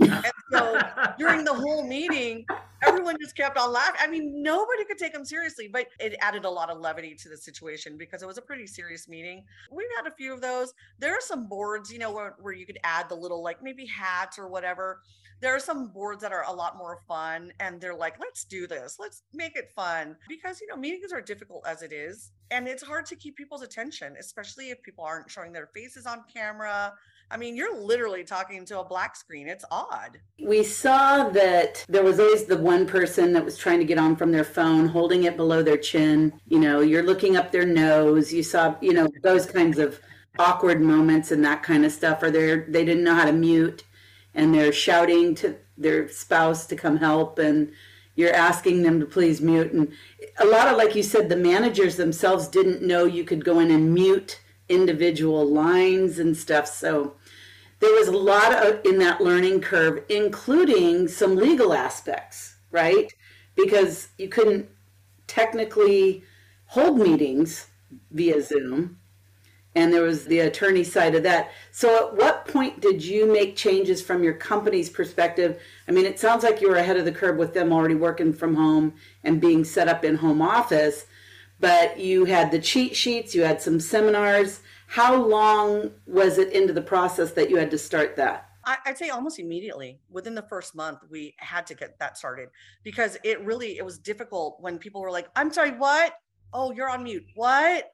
And 0.00 0.32
so 0.50 0.78
during 1.18 1.44
the 1.44 1.54
whole 1.54 1.86
meeting, 1.86 2.46
everyone 2.82 3.16
just 3.20 3.36
kept 3.36 3.56
on 3.56 3.72
laughing. 3.72 4.00
I 4.00 4.08
mean, 4.08 4.42
nobody 4.42 4.84
could 4.84 4.98
take 4.98 5.14
him 5.14 5.24
seriously, 5.24 5.68
but 5.72 5.86
it 6.00 6.16
added 6.20 6.44
a 6.44 6.50
lot 6.50 6.70
of 6.70 6.78
levity 6.78 7.14
to 7.14 7.28
the 7.28 7.36
situation 7.36 7.96
because 7.96 8.22
it 8.22 8.26
was 8.26 8.38
a 8.38 8.42
pretty 8.42 8.66
serious 8.66 9.08
meeting. 9.08 9.44
We've 9.70 9.86
had 9.96 10.10
a 10.10 10.14
few 10.14 10.32
of 10.32 10.40
those. 10.40 10.72
There 10.98 11.12
are 11.12 11.20
some 11.20 11.48
boards, 11.48 11.92
you 11.92 11.98
know, 11.98 12.12
where, 12.12 12.36
where 12.40 12.52
you 12.52 12.66
could 12.66 12.78
add 12.84 13.08
the 13.08 13.14
little, 13.14 13.42
like 13.42 13.62
maybe 13.62 13.86
hats 13.86 14.38
or 14.38 14.48
whatever. 14.48 15.00
There 15.40 15.54
are 15.54 15.60
some 15.60 15.88
boards 15.88 16.22
that 16.22 16.32
are 16.32 16.44
a 16.46 16.52
lot 16.52 16.78
more 16.78 17.00
fun 17.08 17.52
and 17.58 17.80
they're 17.80 17.96
like, 17.96 18.20
let's 18.20 18.44
do 18.44 18.68
this, 18.68 18.98
let's 19.00 19.22
make 19.34 19.56
it 19.56 19.72
fun 19.74 20.16
because, 20.28 20.60
you 20.60 20.68
know, 20.68 20.76
meetings 20.76 21.12
are 21.12 21.20
difficult 21.20 21.66
as 21.66 21.82
it 21.82 21.92
is. 21.92 22.30
And 22.52 22.68
it's 22.68 22.82
hard 22.82 23.06
to 23.06 23.16
keep 23.16 23.36
people's 23.36 23.62
attention, 23.62 24.14
especially 24.20 24.70
if 24.70 24.80
people 24.82 25.02
aren't 25.02 25.28
showing 25.28 25.52
their 25.52 25.66
faces 25.74 26.06
on 26.06 26.22
camera 26.32 26.92
I 27.32 27.38
mean, 27.38 27.56
you're 27.56 27.74
literally 27.74 28.24
talking 28.24 28.66
to 28.66 28.80
a 28.80 28.84
black 28.84 29.16
screen. 29.16 29.48
It's 29.48 29.64
odd. 29.70 30.20
We 30.38 30.62
saw 30.62 31.30
that 31.30 31.82
there 31.88 32.04
was 32.04 32.20
always 32.20 32.44
the 32.44 32.58
one 32.58 32.86
person 32.86 33.32
that 33.32 33.42
was 33.42 33.56
trying 33.56 33.78
to 33.78 33.86
get 33.86 33.96
on 33.96 34.16
from 34.16 34.32
their 34.32 34.44
phone, 34.44 34.86
holding 34.86 35.24
it 35.24 35.38
below 35.38 35.62
their 35.62 35.78
chin. 35.78 36.34
You 36.46 36.60
know, 36.60 36.80
you're 36.80 37.02
looking 37.02 37.38
up 37.38 37.50
their 37.50 37.64
nose. 37.64 38.34
You 38.34 38.42
saw, 38.42 38.76
you 38.82 38.92
know, 38.92 39.08
those 39.22 39.46
kinds 39.46 39.78
of 39.78 39.98
awkward 40.38 40.82
moments 40.82 41.30
and 41.32 41.42
that 41.46 41.62
kind 41.62 41.86
of 41.86 41.92
stuff. 41.92 42.22
Or 42.22 42.30
they 42.30 42.56
they 42.68 42.84
didn't 42.84 43.04
know 43.04 43.14
how 43.14 43.24
to 43.24 43.32
mute, 43.32 43.84
and 44.34 44.54
they're 44.54 44.70
shouting 44.70 45.34
to 45.36 45.56
their 45.78 46.10
spouse 46.10 46.66
to 46.66 46.76
come 46.76 46.98
help, 46.98 47.38
and 47.38 47.72
you're 48.14 48.34
asking 48.34 48.82
them 48.82 49.00
to 49.00 49.06
please 49.06 49.40
mute. 49.40 49.72
And 49.72 49.90
a 50.38 50.44
lot 50.44 50.68
of, 50.68 50.76
like 50.76 50.94
you 50.94 51.02
said, 51.02 51.30
the 51.30 51.36
managers 51.36 51.96
themselves 51.96 52.46
didn't 52.46 52.82
know 52.82 53.06
you 53.06 53.24
could 53.24 53.42
go 53.42 53.58
in 53.58 53.70
and 53.70 53.94
mute 53.94 54.38
individual 54.68 55.46
lines 55.46 56.18
and 56.18 56.36
stuff. 56.36 56.66
So 56.66 57.16
there 57.80 57.92
was 57.92 58.08
a 58.08 58.16
lot 58.16 58.52
of, 58.52 58.84
in 58.84 58.98
that 58.98 59.20
learning 59.20 59.60
curve, 59.60 60.04
including 60.08 61.08
some 61.08 61.34
legal 61.34 61.72
aspects, 61.74 62.56
right? 62.70 63.12
Because 63.56 64.08
you 64.18 64.28
couldn't 64.28 64.68
technically 65.26 66.22
hold 66.66 66.98
meetings 66.98 67.66
via 68.10 68.40
Zoom. 68.40 68.98
And 69.74 69.92
there 69.92 70.02
was 70.02 70.26
the 70.26 70.40
attorney 70.40 70.84
side 70.84 71.14
of 71.14 71.22
that. 71.22 71.50
So, 71.70 72.08
at 72.08 72.16
what 72.16 72.46
point 72.46 72.80
did 72.80 73.02
you 73.02 73.32
make 73.32 73.56
changes 73.56 74.02
from 74.02 74.22
your 74.22 74.34
company's 74.34 74.90
perspective? 74.90 75.60
I 75.88 75.92
mean, 75.92 76.04
it 76.04 76.20
sounds 76.20 76.44
like 76.44 76.60
you 76.60 76.68
were 76.68 76.76
ahead 76.76 76.98
of 76.98 77.06
the 77.06 77.12
curve 77.12 77.38
with 77.38 77.54
them 77.54 77.72
already 77.72 77.94
working 77.94 78.34
from 78.34 78.54
home 78.54 78.94
and 79.24 79.40
being 79.40 79.64
set 79.64 79.88
up 79.88 80.04
in 80.04 80.16
home 80.16 80.42
office, 80.42 81.06
but 81.62 81.98
you 81.98 82.26
had 82.26 82.50
the 82.50 82.58
cheat 82.58 82.94
sheets, 82.94 83.34
you 83.34 83.42
had 83.42 83.62
some 83.62 83.80
seminars 83.80 84.60
how 84.92 85.16
long 85.16 85.90
was 86.04 86.36
it 86.36 86.52
into 86.52 86.74
the 86.74 86.82
process 86.82 87.32
that 87.32 87.48
you 87.48 87.56
had 87.56 87.70
to 87.70 87.78
start 87.78 88.14
that? 88.16 88.50
I'd 88.64 88.98
say 88.98 89.08
almost 89.08 89.38
immediately 89.38 90.00
within 90.10 90.34
the 90.34 90.42
first 90.42 90.74
month, 90.74 90.98
we 91.08 91.34
had 91.38 91.66
to 91.68 91.74
get 91.74 91.98
that 91.98 92.18
started 92.18 92.50
because 92.84 93.16
it 93.24 93.40
really, 93.40 93.78
it 93.78 93.86
was 93.86 93.98
difficult 93.98 94.58
when 94.60 94.76
people 94.76 95.00
were 95.00 95.10
like, 95.10 95.28
I'm 95.34 95.50
sorry, 95.50 95.70
what? 95.70 96.12
Oh, 96.52 96.72
you're 96.72 96.90
on 96.90 97.04
mute. 97.04 97.24
What? 97.34 97.90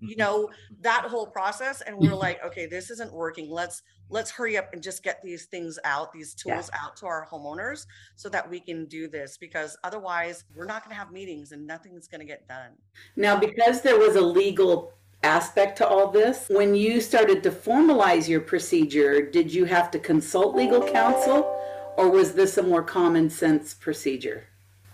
You 0.00 0.16
know, 0.16 0.50
that 0.80 1.04
whole 1.06 1.26
process. 1.26 1.80
And 1.82 1.96
we're 1.96 2.08
mm-hmm. 2.08 2.16
like, 2.16 2.44
okay, 2.44 2.66
this 2.66 2.90
isn't 2.90 3.12
working. 3.12 3.50
Let's, 3.50 3.82
let's 4.10 4.30
hurry 4.30 4.56
up 4.56 4.72
and 4.72 4.82
just 4.82 5.02
get 5.02 5.22
these 5.22 5.46
things 5.46 5.78
out, 5.84 6.12
these 6.12 6.34
tools 6.34 6.70
yeah. 6.72 6.78
out 6.82 6.96
to 6.96 7.06
our 7.06 7.26
homeowners 7.30 7.86
so 8.16 8.28
that 8.28 8.48
we 8.48 8.60
can 8.60 8.86
do 8.86 9.08
this 9.08 9.36
because 9.36 9.76
otherwise 9.84 10.44
we're 10.54 10.66
not 10.66 10.84
going 10.84 10.94
to 10.94 10.98
have 10.98 11.12
meetings 11.12 11.52
and 11.52 11.66
nothing's 11.66 12.08
going 12.08 12.20
to 12.20 12.26
get 12.26 12.46
done. 12.48 12.72
Now, 13.16 13.38
because 13.38 13.82
there 13.82 13.98
was 13.98 14.16
a 14.16 14.20
legal 14.20 14.92
aspect 15.22 15.78
to 15.78 15.86
all 15.86 16.10
this. 16.10 16.46
When 16.48 16.74
you 16.74 17.00
started 17.00 17.42
to 17.44 17.50
formalize 17.50 18.28
your 18.28 18.40
procedure, 18.40 19.22
did 19.22 19.52
you 19.52 19.64
have 19.66 19.90
to 19.92 19.98
consult 19.98 20.56
legal 20.56 20.82
counsel 20.82 21.58
or 21.96 22.10
was 22.10 22.32
this 22.32 22.58
a 22.58 22.62
more 22.62 22.82
common 22.82 23.30
sense 23.30 23.74
procedure? 23.74 24.44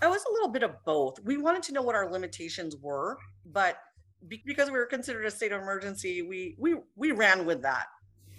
It 0.01 0.09
was 0.09 0.23
a 0.29 0.31
little 0.31 0.49
bit 0.49 0.63
of 0.63 0.83
both. 0.85 1.19
We 1.23 1.37
wanted 1.37 1.63
to 1.63 1.73
know 1.73 1.81
what 1.81 1.95
our 1.95 2.09
limitations 2.09 2.75
were, 2.77 3.17
but 3.45 3.79
because 4.27 4.69
we 4.69 4.77
were 4.77 4.85
considered 4.85 5.25
a 5.25 5.31
state 5.31 5.51
of 5.51 5.61
emergency, 5.61 6.21
we 6.21 6.55
we 6.57 6.75
we 6.95 7.11
ran 7.11 7.45
with 7.45 7.61
that. 7.63 7.87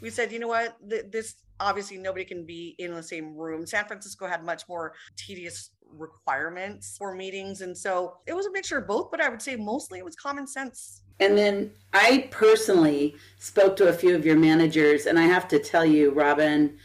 We 0.00 0.10
said, 0.10 0.32
you 0.32 0.38
know 0.38 0.48
what, 0.48 0.76
this 0.80 1.34
obviously 1.58 1.98
nobody 1.98 2.24
can 2.24 2.46
be 2.46 2.74
in 2.78 2.94
the 2.94 3.02
same 3.02 3.36
room. 3.36 3.66
San 3.66 3.84
Francisco 3.84 4.26
had 4.26 4.42
much 4.42 4.62
more 4.68 4.94
tedious 5.16 5.70
requirements 5.92 6.96
for 6.96 7.14
meetings. 7.14 7.60
And 7.60 7.76
so 7.76 8.16
it 8.26 8.32
was 8.32 8.46
a 8.46 8.50
mixture 8.50 8.78
of 8.78 8.86
both, 8.86 9.10
but 9.10 9.20
I 9.20 9.28
would 9.28 9.42
say 9.42 9.56
mostly 9.56 9.98
it 9.98 10.04
was 10.04 10.16
common 10.16 10.46
sense. 10.46 11.02
And 11.18 11.36
then 11.36 11.72
I 11.92 12.28
personally 12.30 13.14
spoke 13.38 13.76
to 13.76 13.88
a 13.88 13.92
few 13.92 14.14
of 14.14 14.24
your 14.24 14.36
managers, 14.36 15.04
and 15.04 15.18
I 15.18 15.24
have 15.24 15.46
to 15.48 15.58
tell 15.58 15.84
you, 15.84 16.12
Robin, 16.12 16.78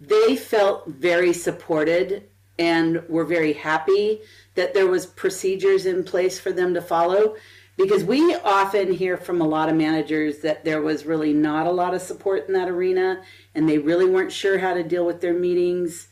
they 0.00 0.34
felt 0.34 0.88
very 0.88 1.34
supported 1.34 2.28
and 2.58 3.06
were 3.08 3.24
very 3.24 3.52
happy 3.52 4.20
that 4.54 4.72
there 4.72 4.86
was 4.86 5.04
procedures 5.04 5.84
in 5.84 6.04
place 6.04 6.40
for 6.40 6.52
them 6.52 6.72
to 6.74 6.80
follow 6.80 7.36
because 7.76 8.04
we 8.04 8.34
often 8.36 8.92
hear 8.92 9.16
from 9.16 9.40
a 9.40 9.46
lot 9.46 9.68
of 9.68 9.74
managers 9.74 10.38
that 10.40 10.64
there 10.64 10.82
was 10.82 11.06
really 11.06 11.32
not 11.32 11.66
a 11.66 11.70
lot 11.70 11.94
of 11.94 12.02
support 12.02 12.46
in 12.46 12.54
that 12.54 12.68
arena 12.68 13.22
and 13.54 13.68
they 13.68 13.78
really 13.78 14.08
weren't 14.08 14.32
sure 14.32 14.58
how 14.58 14.74
to 14.74 14.82
deal 14.82 15.06
with 15.06 15.20
their 15.20 15.34
meetings 15.34 16.08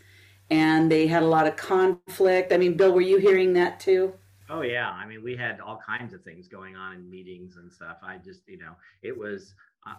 and 0.51 0.91
they 0.91 1.07
had 1.07 1.23
a 1.23 1.27
lot 1.27 1.47
of 1.47 1.57
conflict. 1.57 2.53
I 2.53 2.57
mean, 2.57 2.77
Bill, 2.77 2.93
were 2.93 3.01
you 3.01 3.19
hearing 3.19 3.53
that 3.55 3.79
too? 3.79 4.15
Oh 4.49 4.63
yeah, 4.63 4.91
I 4.91 5.07
mean, 5.07 5.23
we 5.23 5.37
had 5.37 5.61
all 5.61 5.79
kinds 5.79 6.13
of 6.13 6.25
things 6.25 6.49
going 6.49 6.75
on 6.75 6.97
in 6.97 7.09
meetings 7.09 7.57
and 7.57 7.71
stuff. 7.71 7.99
I 8.03 8.17
just, 8.17 8.41
you 8.49 8.59
know, 8.59 8.73
it 9.03 9.17
was 9.17 9.55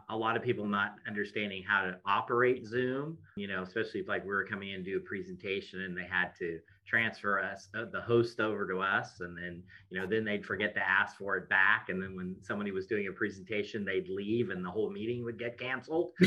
a 0.10 0.16
lot 0.16 0.38
of 0.38 0.44
people 0.44 0.66
not 0.68 0.96
understanding 1.08 1.64
how 1.68 1.82
to 1.82 1.98
operate 2.06 2.66
Zoom, 2.66 3.18
you 3.36 3.48
know, 3.48 3.64
especially 3.64 4.02
if 4.02 4.08
like 4.08 4.24
we 4.24 4.30
were 4.30 4.46
coming 4.46 4.70
in 4.70 4.84
to 4.84 4.92
do 4.92 4.98
a 4.98 5.00
presentation 5.00 5.82
and 5.82 5.98
they 5.98 6.06
had 6.10 6.36
to 6.38 6.60
transfer 6.86 7.40
us 7.40 7.70
uh, 7.76 7.86
the 7.92 8.02
host 8.02 8.40
over 8.40 8.68
to 8.68 8.80
us 8.80 9.22
and 9.22 9.38
then 9.38 9.64
you 9.90 10.00
know 10.00 10.06
then 10.06 10.26
they'd 10.26 10.46
forget 10.46 10.74
to 10.74 10.82
ask 10.82 11.16
for 11.18 11.38
it 11.38 11.48
back 11.48 11.88
and 11.90 12.04
then 12.04 12.16
when 12.16 12.36
somebody 12.42 12.72
was 12.72 12.86
doing 12.86 13.08
a 13.08 13.12
presentation 13.12 13.86
they'd 13.86 14.10
leave 14.10 14.50
and 14.50 14.66
the 14.66 14.70
whole 14.70 14.90
meeting 14.92 15.24
would 15.24 15.40
get 15.40 15.58
canceled. 15.58 16.12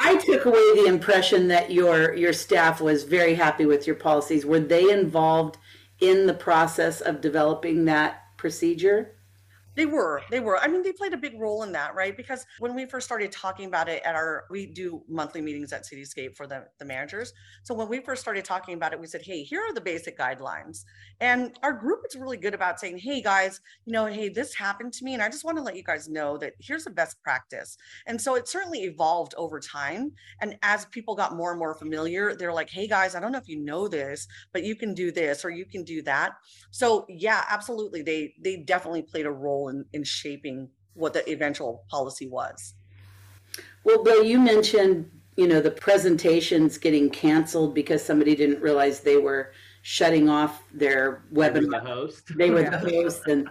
I 0.00 0.16
took 0.16 0.44
away 0.44 0.74
the 0.74 0.86
impression 0.86 1.48
that 1.48 1.70
your 1.70 2.14
your 2.14 2.32
staff 2.32 2.80
was 2.80 3.04
very 3.04 3.34
happy 3.34 3.66
with 3.66 3.86
your 3.86 3.96
policies. 3.96 4.44
Were 4.44 4.60
they 4.60 4.90
involved 4.90 5.58
in 6.00 6.26
the 6.26 6.34
process 6.34 7.00
of 7.00 7.20
developing 7.20 7.84
that 7.86 8.22
procedure 8.36 9.15
they 9.76 9.86
were, 9.86 10.22
they 10.30 10.40
were. 10.40 10.58
I 10.58 10.66
mean, 10.68 10.82
they 10.82 10.92
played 10.92 11.12
a 11.12 11.18
big 11.18 11.38
role 11.38 11.62
in 11.62 11.72
that, 11.72 11.94
right? 11.94 12.16
Because 12.16 12.46
when 12.58 12.74
we 12.74 12.86
first 12.86 13.06
started 13.06 13.30
talking 13.30 13.66
about 13.66 13.88
it 13.88 14.02
at 14.04 14.14
our, 14.14 14.44
we 14.50 14.66
do 14.66 15.02
monthly 15.08 15.42
meetings 15.42 15.72
at 15.72 15.84
Cityscape 15.84 16.34
for 16.34 16.46
the, 16.46 16.66
the 16.78 16.84
managers. 16.84 17.32
So 17.62 17.74
when 17.74 17.88
we 17.88 18.00
first 18.00 18.22
started 18.22 18.44
talking 18.44 18.74
about 18.74 18.92
it, 18.92 19.00
we 19.00 19.06
said, 19.06 19.22
hey, 19.22 19.42
here 19.42 19.60
are 19.60 19.74
the 19.74 19.80
basic 19.80 20.18
guidelines. 20.18 20.84
And 21.20 21.58
our 21.62 21.72
group 21.72 22.00
is 22.08 22.16
really 22.16 22.38
good 22.38 22.54
about 22.54 22.80
saying, 22.80 22.98
hey, 22.98 23.20
guys, 23.20 23.60
you 23.84 23.92
know, 23.92 24.06
hey, 24.06 24.30
this 24.30 24.54
happened 24.54 24.94
to 24.94 25.04
me. 25.04 25.14
And 25.14 25.22
I 25.22 25.28
just 25.28 25.44
want 25.44 25.58
to 25.58 25.62
let 25.62 25.76
you 25.76 25.84
guys 25.84 26.08
know 26.08 26.38
that 26.38 26.54
here's 26.58 26.84
the 26.84 26.90
best 26.90 27.20
practice. 27.22 27.76
And 28.06 28.20
so 28.20 28.34
it 28.34 28.48
certainly 28.48 28.84
evolved 28.84 29.34
over 29.36 29.60
time. 29.60 30.12
And 30.40 30.58
as 30.62 30.86
people 30.86 31.14
got 31.14 31.36
more 31.36 31.50
and 31.50 31.58
more 31.58 31.74
familiar, 31.74 32.34
they're 32.34 32.52
like, 32.52 32.70
hey, 32.70 32.88
guys, 32.88 33.14
I 33.14 33.20
don't 33.20 33.32
know 33.32 33.38
if 33.38 33.48
you 33.48 33.62
know 33.62 33.88
this, 33.88 34.26
but 34.52 34.64
you 34.64 34.74
can 34.74 34.94
do 34.94 35.12
this 35.12 35.44
or 35.44 35.50
you 35.50 35.66
can 35.66 35.84
do 35.84 36.00
that. 36.02 36.32
So 36.70 37.04
yeah, 37.08 37.44
absolutely. 37.50 38.02
They, 38.02 38.34
they 38.42 38.56
definitely 38.56 39.02
played 39.02 39.26
a 39.26 39.30
role 39.30 39.65
in, 39.68 39.84
in 39.92 40.04
shaping 40.04 40.68
what 40.94 41.12
the 41.12 41.28
eventual 41.30 41.84
policy 41.90 42.26
was. 42.26 42.74
Well, 43.84 44.02
Bill, 44.02 44.24
you 44.24 44.38
mentioned 44.38 45.10
you 45.36 45.46
know 45.46 45.60
the 45.60 45.70
presentations 45.70 46.78
getting 46.78 47.10
canceled 47.10 47.74
because 47.74 48.02
somebody 48.02 48.34
didn't 48.34 48.62
realize 48.62 49.00
they 49.00 49.18
were 49.18 49.52
shutting 49.82 50.28
off 50.28 50.62
their 50.72 51.22
webinar. 51.32 51.70
The 51.70 51.80
host. 51.80 52.32
They 52.36 52.50
were 52.50 52.62
the 52.62 52.78
host, 52.78 53.26
and 53.26 53.48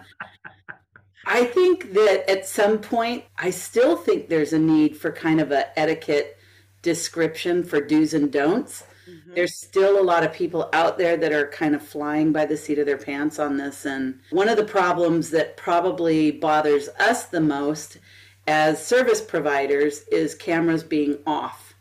I 1.26 1.44
think 1.44 1.94
that 1.94 2.28
at 2.30 2.46
some 2.46 2.78
point, 2.78 3.24
I 3.38 3.50
still 3.50 3.96
think 3.96 4.28
there's 4.28 4.52
a 4.52 4.58
need 4.58 4.96
for 4.96 5.10
kind 5.10 5.40
of 5.40 5.52
a 5.52 5.78
etiquette 5.78 6.38
description 6.82 7.64
for 7.64 7.80
do's 7.80 8.14
and 8.14 8.30
don'ts. 8.30 8.84
Mm-hmm. 9.08 9.34
There's 9.34 9.54
still 9.54 10.00
a 10.00 10.02
lot 10.02 10.24
of 10.24 10.32
people 10.32 10.68
out 10.72 10.98
there 10.98 11.16
that 11.16 11.32
are 11.32 11.48
kind 11.48 11.74
of 11.74 11.82
flying 11.82 12.32
by 12.32 12.46
the 12.46 12.56
seat 12.56 12.78
of 12.78 12.86
their 12.86 12.98
pants 12.98 13.38
on 13.38 13.56
this. 13.56 13.84
And 13.84 14.20
one 14.30 14.48
of 14.48 14.56
the 14.56 14.64
problems 14.64 15.30
that 15.30 15.56
probably 15.56 16.30
bothers 16.30 16.88
us 16.98 17.26
the 17.26 17.40
most 17.40 17.98
as 18.46 18.84
service 18.84 19.20
providers 19.20 20.02
is 20.10 20.34
cameras 20.34 20.82
being 20.82 21.18
off. 21.26 21.74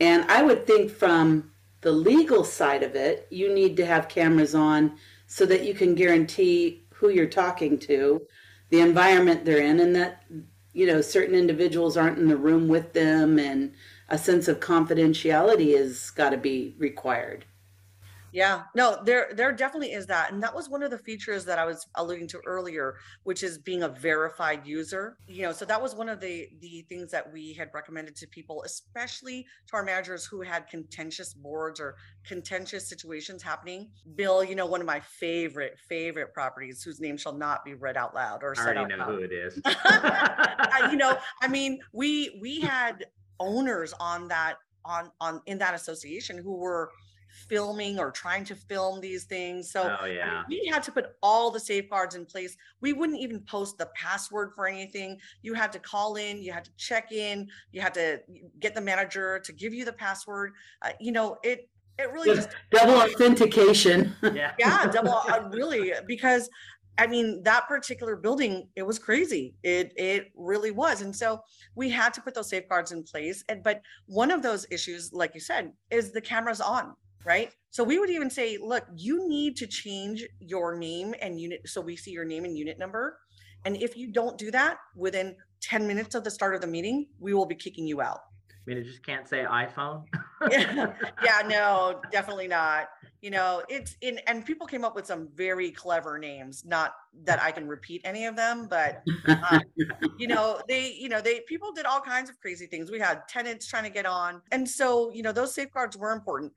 And 0.00 0.24
I 0.30 0.42
would 0.42 0.66
think 0.66 0.90
from 0.90 1.50
the 1.80 1.92
legal 1.92 2.44
side 2.44 2.82
of 2.82 2.94
it, 2.94 3.26
you 3.30 3.52
need 3.52 3.76
to 3.76 3.86
have 3.86 4.08
cameras 4.08 4.54
on 4.54 4.96
so 5.26 5.46
that 5.46 5.64
you 5.64 5.74
can 5.74 5.94
guarantee 5.94 6.82
who 6.90 7.08
you're 7.08 7.26
talking 7.26 7.78
to, 7.78 8.22
the 8.70 8.80
environment 8.80 9.44
they're 9.44 9.58
in, 9.58 9.80
and 9.80 9.94
that, 9.96 10.22
you 10.72 10.86
know, 10.86 11.00
certain 11.00 11.34
individuals 11.34 11.96
aren't 11.96 12.18
in 12.18 12.28
the 12.28 12.36
room 12.36 12.68
with 12.68 12.92
them 12.92 13.38
and 13.38 13.72
a 14.12 14.18
sense 14.18 14.46
of 14.46 14.60
confidentiality 14.60 15.76
has 15.76 16.10
got 16.10 16.30
to 16.30 16.36
be 16.36 16.76
required. 16.78 17.46
Yeah, 18.30 18.62
no, 18.74 18.98
there 19.04 19.28
there 19.34 19.52
definitely 19.52 19.92
is 19.92 20.06
that. 20.06 20.32
And 20.32 20.42
that 20.42 20.54
was 20.54 20.70
one 20.70 20.82
of 20.82 20.90
the 20.90 20.96
features 20.96 21.44
that 21.44 21.58
I 21.58 21.66
was 21.66 21.86
alluding 21.96 22.28
to 22.28 22.40
earlier, 22.46 22.96
which 23.24 23.42
is 23.42 23.58
being 23.58 23.82
a 23.82 23.88
verified 23.88 24.66
user. 24.66 25.18
You 25.26 25.42
know, 25.42 25.52
so 25.52 25.66
that 25.66 25.80
was 25.80 25.94
one 25.94 26.08
of 26.08 26.18
the 26.18 26.48
the 26.60 26.82
things 26.88 27.10
that 27.10 27.30
we 27.30 27.52
had 27.52 27.68
recommended 27.74 28.16
to 28.16 28.26
people, 28.28 28.62
especially 28.64 29.46
to 29.68 29.76
our 29.76 29.84
managers 29.84 30.24
who 30.24 30.40
had 30.40 30.66
contentious 30.68 31.34
boards 31.34 31.78
or 31.78 31.96
contentious 32.26 32.88
situations 32.88 33.42
happening. 33.42 33.90
Bill, 34.14 34.42
you 34.42 34.54
know, 34.54 34.64
one 34.64 34.80
of 34.80 34.86
my 34.86 35.00
favorite, 35.00 35.78
favorite 35.86 36.32
properties 36.32 36.82
whose 36.82 37.00
name 37.00 37.18
shall 37.18 37.36
not 37.36 37.66
be 37.66 37.74
read 37.74 37.98
out 37.98 38.14
loud 38.14 38.42
or 38.42 38.52
I 38.52 38.54
said 38.54 38.76
already 38.78 38.94
out 38.94 38.98
know 38.98 39.04
loud. 39.04 39.14
who 39.14 39.24
it 39.24 39.32
is. 39.32 39.60
you 40.90 40.96
know, 40.96 41.18
I 41.42 41.48
mean, 41.48 41.80
we 41.92 42.38
we 42.40 42.60
had 42.60 43.04
owners 43.40 43.94
on 44.00 44.28
that 44.28 44.56
on 44.84 45.10
on 45.20 45.40
in 45.46 45.58
that 45.58 45.74
association 45.74 46.38
who 46.38 46.56
were 46.56 46.90
filming 47.48 47.98
or 47.98 48.10
trying 48.10 48.44
to 48.44 48.54
film 48.54 49.00
these 49.00 49.24
things. 49.24 49.70
So 49.70 49.96
oh, 50.00 50.04
yeah. 50.04 50.42
I 50.44 50.48
mean, 50.48 50.60
we 50.64 50.68
had 50.68 50.82
to 50.84 50.92
put 50.92 51.16
all 51.22 51.50
the 51.50 51.60
safeguards 51.60 52.14
in 52.14 52.26
place. 52.26 52.56
We 52.80 52.92
wouldn't 52.92 53.18
even 53.20 53.40
post 53.40 53.78
the 53.78 53.88
password 53.94 54.52
for 54.54 54.66
anything. 54.66 55.18
You 55.42 55.54
had 55.54 55.72
to 55.72 55.78
call 55.78 56.16
in, 56.16 56.42
you 56.42 56.52
had 56.52 56.64
to 56.64 56.70
check 56.76 57.12
in, 57.12 57.48
you 57.72 57.80
had 57.80 57.94
to 57.94 58.20
get 58.60 58.74
the 58.74 58.80
manager 58.80 59.38
to 59.40 59.52
give 59.52 59.72
you 59.74 59.84
the 59.84 59.92
password. 59.92 60.52
Uh, 60.82 60.90
you 61.00 61.12
know, 61.12 61.38
it 61.42 61.68
it 61.98 62.10
really 62.10 62.34
just 62.34 62.50
double 62.70 62.94
authentication. 62.94 64.14
yeah, 64.34 64.52
yeah, 64.58 64.86
double 64.86 65.12
uh, 65.12 65.48
really 65.52 65.92
because 66.06 66.48
I 66.98 67.06
mean, 67.06 67.42
that 67.44 67.68
particular 67.68 68.16
building, 68.16 68.68
it 68.76 68.82
was 68.82 68.98
crazy. 68.98 69.54
It 69.62 69.92
it 69.96 70.32
really 70.36 70.70
was. 70.70 71.00
And 71.00 71.14
so 71.14 71.40
we 71.74 71.88
had 71.90 72.12
to 72.14 72.20
put 72.20 72.34
those 72.34 72.50
safeguards 72.50 72.92
in 72.92 73.02
place. 73.02 73.44
And 73.48 73.62
but 73.62 73.80
one 74.06 74.30
of 74.30 74.42
those 74.42 74.66
issues, 74.70 75.12
like 75.12 75.34
you 75.34 75.40
said, 75.40 75.72
is 75.90 76.12
the 76.12 76.20
cameras 76.20 76.60
on, 76.60 76.94
right? 77.24 77.50
So 77.70 77.82
we 77.82 77.98
would 77.98 78.10
even 78.10 78.28
say, 78.28 78.58
look, 78.60 78.84
you 78.94 79.26
need 79.28 79.56
to 79.56 79.66
change 79.66 80.26
your 80.38 80.76
name 80.76 81.14
and 81.22 81.40
unit 81.40 81.62
so 81.66 81.80
we 81.80 81.96
see 81.96 82.10
your 82.10 82.26
name 82.26 82.44
and 82.44 82.56
unit 82.56 82.78
number. 82.78 83.18
And 83.64 83.76
if 83.76 83.96
you 83.96 84.12
don't 84.12 84.36
do 84.36 84.50
that 84.50 84.78
within 84.96 85.36
10 85.62 85.86
minutes 85.86 86.14
of 86.14 86.24
the 86.24 86.30
start 86.30 86.54
of 86.54 86.60
the 86.60 86.66
meeting, 86.66 87.06
we 87.18 87.32
will 87.32 87.46
be 87.46 87.54
kicking 87.54 87.86
you 87.86 88.02
out. 88.02 88.20
I 88.64 88.70
mean, 88.70 88.78
it 88.78 88.84
just 88.84 89.04
can't 89.04 89.28
say 89.28 89.44
iPhone. 89.44 90.04
yeah, 90.50 90.92
yeah, 91.24 91.42
no, 91.48 92.00
definitely 92.12 92.46
not. 92.46 92.90
You 93.20 93.30
know, 93.30 93.62
it's 93.68 93.96
in, 94.00 94.20
and 94.26 94.44
people 94.44 94.66
came 94.66 94.84
up 94.84 94.94
with 94.94 95.06
some 95.06 95.28
very 95.34 95.70
clever 95.70 96.18
names. 96.18 96.64
Not 96.64 96.94
that 97.24 97.42
I 97.42 97.50
can 97.50 97.66
repeat 97.66 98.02
any 98.04 98.26
of 98.26 98.36
them, 98.36 98.68
but 98.68 99.02
uh, 99.26 99.60
you 100.16 100.28
know, 100.28 100.60
they, 100.68 100.92
you 100.92 101.08
know, 101.08 101.20
they 101.20 101.40
people 101.40 101.72
did 101.72 101.86
all 101.86 102.00
kinds 102.00 102.30
of 102.30 102.40
crazy 102.40 102.66
things. 102.66 102.90
We 102.90 102.98
had 103.00 103.26
tenants 103.28 103.66
trying 103.66 103.84
to 103.84 103.90
get 103.90 104.06
on, 104.06 104.42
and 104.52 104.68
so 104.68 105.12
you 105.12 105.22
know, 105.22 105.32
those 105.32 105.54
safeguards 105.54 105.96
were 105.96 106.12
important. 106.12 106.52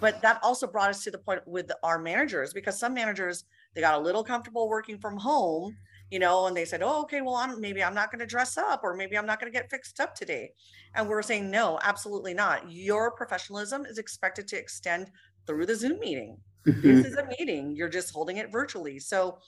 But 0.00 0.20
that 0.22 0.40
also 0.42 0.66
brought 0.66 0.90
us 0.90 1.04
to 1.04 1.10
the 1.12 1.18
point 1.18 1.46
with 1.46 1.70
our 1.82 1.98
managers 1.98 2.52
because 2.52 2.78
some 2.78 2.92
managers 2.92 3.44
they 3.74 3.80
got 3.80 3.94
a 3.94 4.02
little 4.02 4.24
comfortable 4.24 4.68
working 4.68 4.98
from 4.98 5.16
home 5.16 5.76
you 6.10 6.18
know, 6.18 6.46
and 6.46 6.56
they 6.56 6.64
said, 6.64 6.82
"Oh, 6.82 7.02
okay, 7.02 7.20
well, 7.20 7.34
I'm 7.34 7.60
maybe 7.60 7.82
I'm 7.82 7.94
not 7.94 8.10
going 8.10 8.20
to 8.20 8.26
dress 8.26 8.56
up, 8.56 8.80
or 8.84 8.94
maybe 8.94 9.18
I'm 9.18 9.26
not 9.26 9.40
going 9.40 9.52
to 9.52 9.58
get 9.58 9.70
fixed 9.70 10.00
up 10.00 10.14
today," 10.14 10.52
and 10.94 11.08
we're 11.08 11.22
saying, 11.22 11.50
"No, 11.50 11.78
absolutely 11.82 12.34
not. 12.34 12.70
Your 12.70 13.10
professionalism 13.10 13.84
is 13.86 13.98
expected 13.98 14.46
to 14.48 14.58
extend 14.58 15.10
through 15.46 15.66
the 15.66 15.74
Zoom 15.74 15.98
meeting. 15.98 16.38
Mm-hmm. 16.66 16.80
This 16.82 17.06
is 17.06 17.16
a 17.16 17.26
meeting. 17.38 17.74
You're 17.74 17.88
just 17.88 18.12
holding 18.12 18.36
it 18.36 18.50
virtually, 18.50 18.98
so 18.98 19.38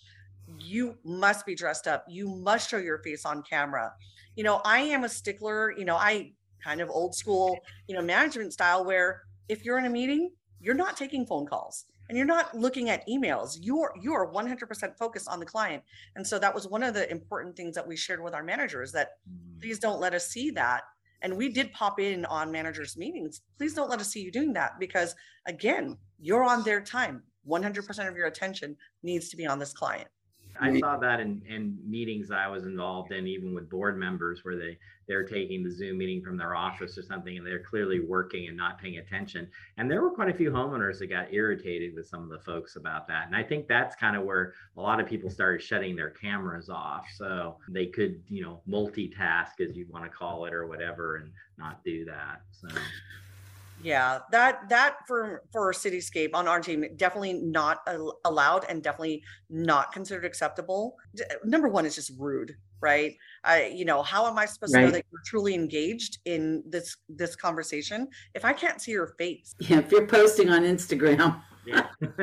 you 0.58 0.96
must 1.04 1.44
be 1.44 1.54
dressed 1.54 1.86
up. 1.86 2.04
You 2.08 2.28
must 2.28 2.70
show 2.70 2.78
your 2.78 2.98
face 2.98 3.24
on 3.24 3.42
camera. 3.42 3.92
You 4.36 4.44
know, 4.44 4.60
I 4.64 4.80
am 4.80 5.04
a 5.04 5.08
stickler. 5.08 5.76
You 5.76 5.84
know, 5.84 5.96
I 5.96 6.32
kind 6.62 6.80
of 6.80 6.90
old 6.90 7.14
school, 7.14 7.58
you 7.86 7.94
know, 7.94 8.02
management 8.02 8.52
style 8.52 8.84
where 8.84 9.22
if 9.48 9.64
you're 9.64 9.78
in 9.78 9.84
a 9.84 9.90
meeting, 9.90 10.30
you're 10.60 10.74
not 10.74 10.96
taking 10.96 11.26
phone 11.26 11.46
calls 11.46 11.84
and 12.08 12.16
you're 12.16 12.26
not 12.26 12.56
looking 12.56 12.90
at 12.90 13.06
emails. 13.08 13.58
You're 13.60 13.92
you 14.00 14.14
are 14.14 14.30
100% 14.30 14.96
focused 14.96 15.28
on 15.28 15.40
the 15.40 15.46
client. 15.46 15.82
And 16.16 16.26
so 16.26 16.38
that 16.38 16.54
was 16.54 16.68
one 16.68 16.82
of 16.82 16.94
the 16.94 17.10
important 17.10 17.56
things 17.56 17.74
that 17.74 17.86
we 17.86 17.96
shared 17.96 18.22
with 18.22 18.34
our 18.34 18.42
managers 18.42 18.92
that 18.92 19.10
mm. 19.28 19.60
please 19.60 19.78
don't 19.78 20.00
let 20.00 20.14
us 20.14 20.28
see 20.28 20.50
that. 20.52 20.82
And 21.20 21.36
we 21.36 21.48
did 21.48 21.72
pop 21.72 21.98
in 21.98 22.24
on 22.26 22.52
managers 22.52 22.96
meetings. 22.96 23.40
Please 23.58 23.74
don't 23.74 23.90
let 23.90 24.00
us 24.00 24.08
see 24.08 24.22
you 24.22 24.30
doing 24.30 24.52
that 24.54 24.78
because 24.78 25.14
again 25.46 25.98
you're 26.18 26.44
on 26.44 26.62
their 26.62 26.80
time. 26.80 27.22
100% 27.48 28.08
of 28.08 28.16
your 28.16 28.26
attention 28.26 28.76
needs 29.02 29.30
to 29.30 29.36
be 29.36 29.46
on 29.46 29.58
this 29.58 29.72
client 29.72 30.08
I 30.60 30.78
saw 30.80 30.96
that 30.96 31.20
in, 31.20 31.42
in 31.48 31.78
meetings 31.84 32.30
I 32.30 32.48
was 32.48 32.64
involved 32.64 33.12
in, 33.12 33.26
even 33.26 33.54
with 33.54 33.68
board 33.68 33.98
members, 33.98 34.40
where 34.44 34.56
they 34.56 34.78
they're 35.06 35.24
taking 35.24 35.64
the 35.64 35.70
Zoom 35.70 35.98
meeting 35.98 36.22
from 36.22 36.36
their 36.36 36.54
office 36.54 36.98
or 36.98 37.02
something, 37.02 37.38
and 37.38 37.46
they're 37.46 37.62
clearly 37.62 38.00
working 38.00 38.48
and 38.48 38.56
not 38.56 38.78
paying 38.78 38.98
attention. 38.98 39.48
And 39.78 39.90
there 39.90 40.02
were 40.02 40.10
quite 40.10 40.28
a 40.28 40.34
few 40.34 40.50
homeowners 40.50 40.98
that 40.98 41.06
got 41.06 41.32
irritated 41.32 41.94
with 41.94 42.06
some 42.06 42.22
of 42.22 42.28
the 42.28 42.38
folks 42.40 42.76
about 42.76 43.08
that. 43.08 43.26
And 43.26 43.34
I 43.34 43.42
think 43.42 43.68
that's 43.68 43.96
kind 43.96 44.16
of 44.16 44.24
where 44.24 44.52
a 44.76 44.80
lot 44.80 45.00
of 45.00 45.06
people 45.06 45.30
started 45.30 45.62
shutting 45.62 45.96
their 45.96 46.10
cameras 46.10 46.68
off, 46.68 47.06
so 47.16 47.56
they 47.70 47.86
could, 47.86 48.22
you 48.28 48.42
know, 48.42 48.60
multitask, 48.68 49.60
as 49.60 49.76
you 49.76 49.86
want 49.88 50.04
to 50.04 50.10
call 50.10 50.44
it, 50.44 50.52
or 50.52 50.66
whatever, 50.66 51.16
and 51.16 51.32
not 51.56 51.82
do 51.84 52.04
that. 52.04 52.42
So 52.52 52.68
yeah 53.82 54.18
that 54.30 54.68
that 54.68 54.96
for 55.06 55.42
for 55.52 55.72
cityscape 55.72 56.30
on 56.34 56.48
our 56.48 56.60
team 56.60 56.84
definitely 56.96 57.34
not 57.34 57.86
allowed 58.24 58.64
and 58.68 58.82
definitely 58.82 59.22
not 59.50 59.92
considered 59.92 60.24
acceptable. 60.24 60.96
Number 61.44 61.68
one 61.68 61.86
is 61.86 61.94
just 61.94 62.12
rude 62.18 62.54
right? 62.80 63.16
I 63.44 63.66
you 63.74 63.84
know 63.84 64.02
how 64.02 64.26
am 64.26 64.38
i 64.38 64.46
supposed 64.46 64.74
right. 64.74 64.82
to 64.82 64.86
know 64.86 64.92
that 64.92 65.04
you're 65.10 65.22
truly 65.24 65.54
engaged 65.54 66.18
in 66.24 66.62
this 66.66 66.96
this 67.08 67.34
conversation 67.36 68.08
if 68.34 68.44
i 68.44 68.52
can't 68.52 68.80
see 68.80 68.92
your 68.92 69.08
face? 69.18 69.54
Yeah 69.58 69.78
if 69.78 69.90
you're 69.90 70.06
posting 70.06 70.50
on 70.50 70.62
instagram 70.62 71.40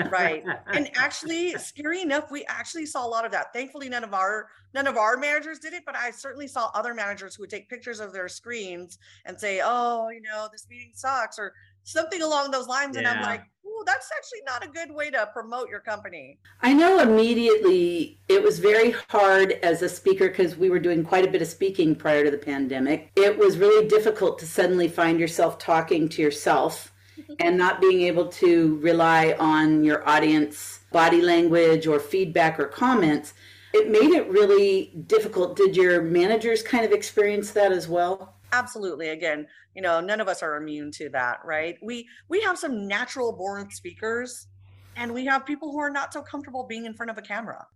right. 0.10 0.44
And 0.68 0.90
actually, 0.98 1.54
scary 1.54 2.02
enough, 2.02 2.32
we 2.32 2.44
actually 2.46 2.86
saw 2.86 3.06
a 3.06 3.08
lot 3.08 3.26
of 3.26 3.32
that. 3.32 3.54
Thankfully, 3.54 3.88
none 3.88 4.04
of 4.04 4.14
our 4.14 4.50
none 4.74 4.88
of 4.88 4.98
our 4.98 5.16
managers 5.18 5.60
did 5.60 5.74
it, 5.74 5.84
but 5.86 5.96
I 5.96 6.12
certainly 6.12 6.48
saw 6.48 6.70
other 6.74 6.94
managers 6.94 7.36
who 7.36 7.44
would 7.44 7.50
take 7.50 7.70
pictures 7.70 8.00
of 8.00 8.12
their 8.12 8.28
screens 8.28 8.98
and 9.26 9.40
say, 9.40 9.62
"Oh, 9.64 10.10
you 10.10 10.22
know, 10.22 10.48
this 10.52 10.68
meeting 10.70 10.92
sucks," 10.94 11.40
or 11.40 11.54
something 11.84 12.22
along 12.22 12.52
those 12.52 12.68
lines. 12.68 12.96
Yeah. 12.96 13.00
And 13.00 13.08
I'm 13.08 13.22
like, 13.22 13.44
"Oh, 13.66 13.84
that's 13.86 14.10
actually 14.16 14.42
not 14.46 14.66
a 14.66 14.68
good 14.68 14.94
way 14.94 15.10
to 15.12 15.30
promote 15.34 15.70
your 15.70 15.80
company." 15.80 16.40
I 16.62 16.74
know 16.74 17.00
immediately 17.00 18.20
it 18.28 18.44
was 18.44 18.60
very 18.60 18.96
hard 19.10 19.54
as 19.64 19.82
a 19.82 19.90
speaker 19.90 20.30
because 20.30 20.58
we 20.58 20.70
were 20.70 20.80
doing 20.80 21.04
quite 21.04 21.26
a 21.26 21.32
bit 21.32 21.42
of 21.42 21.48
speaking 21.48 21.96
prior 21.96 22.24
to 22.24 22.32
the 22.32 22.38
pandemic. 22.38 23.12
It 23.16 23.38
was 23.38 23.58
really 23.58 23.88
difficult 23.88 24.40
to 24.40 24.48
suddenly 24.48 24.88
find 24.88 25.20
yourself 25.20 25.58
talking 25.58 26.10
to 26.10 26.22
yourself 26.22 26.92
and 27.40 27.58
not 27.58 27.82
being 27.82 28.02
able 28.02 28.28
to 28.28 28.78
rely 28.78 29.36
on 29.40 29.84
your 29.84 30.08
audience 30.08 30.80
body 30.92 31.22
language 31.22 31.88
or 31.88 32.00
feedback 32.00 32.60
or 32.60 32.68
comments 32.68 33.34
it 33.74 33.90
made 33.90 34.12
it 34.12 34.30
really 34.30 34.94
difficult. 35.06 35.58
Did 35.58 35.76
your 35.76 36.02
managers 36.02 36.64
kind 36.64 36.86
of 36.86 36.94
experience 36.94 37.52
that 37.52 37.74
as 37.74 37.90
well? 37.90 38.36
Absolutely. 38.54 39.10
Again 39.10 39.48
you 39.76 39.82
know 39.82 40.00
none 40.00 40.22
of 40.22 40.28
us 40.28 40.42
are 40.42 40.56
immune 40.56 40.92
to 40.92 41.10
that 41.10 41.40
right? 41.46 41.78
We 41.84 42.08
we 42.30 42.42
have 42.42 42.58
some 42.58 42.88
natural 42.88 43.34
born 43.34 43.70
speakers 43.70 44.48
and 44.96 45.14
we 45.14 45.26
have 45.26 45.46
people 45.46 45.72
who 45.72 45.80
are 45.80 45.90
not 45.90 46.14
so 46.14 46.22
comfortable 46.22 46.64
being 46.64 46.86
in 46.86 46.94
front 46.94 47.12
of 47.12 47.18
a 47.18 47.22
camera 47.22 47.68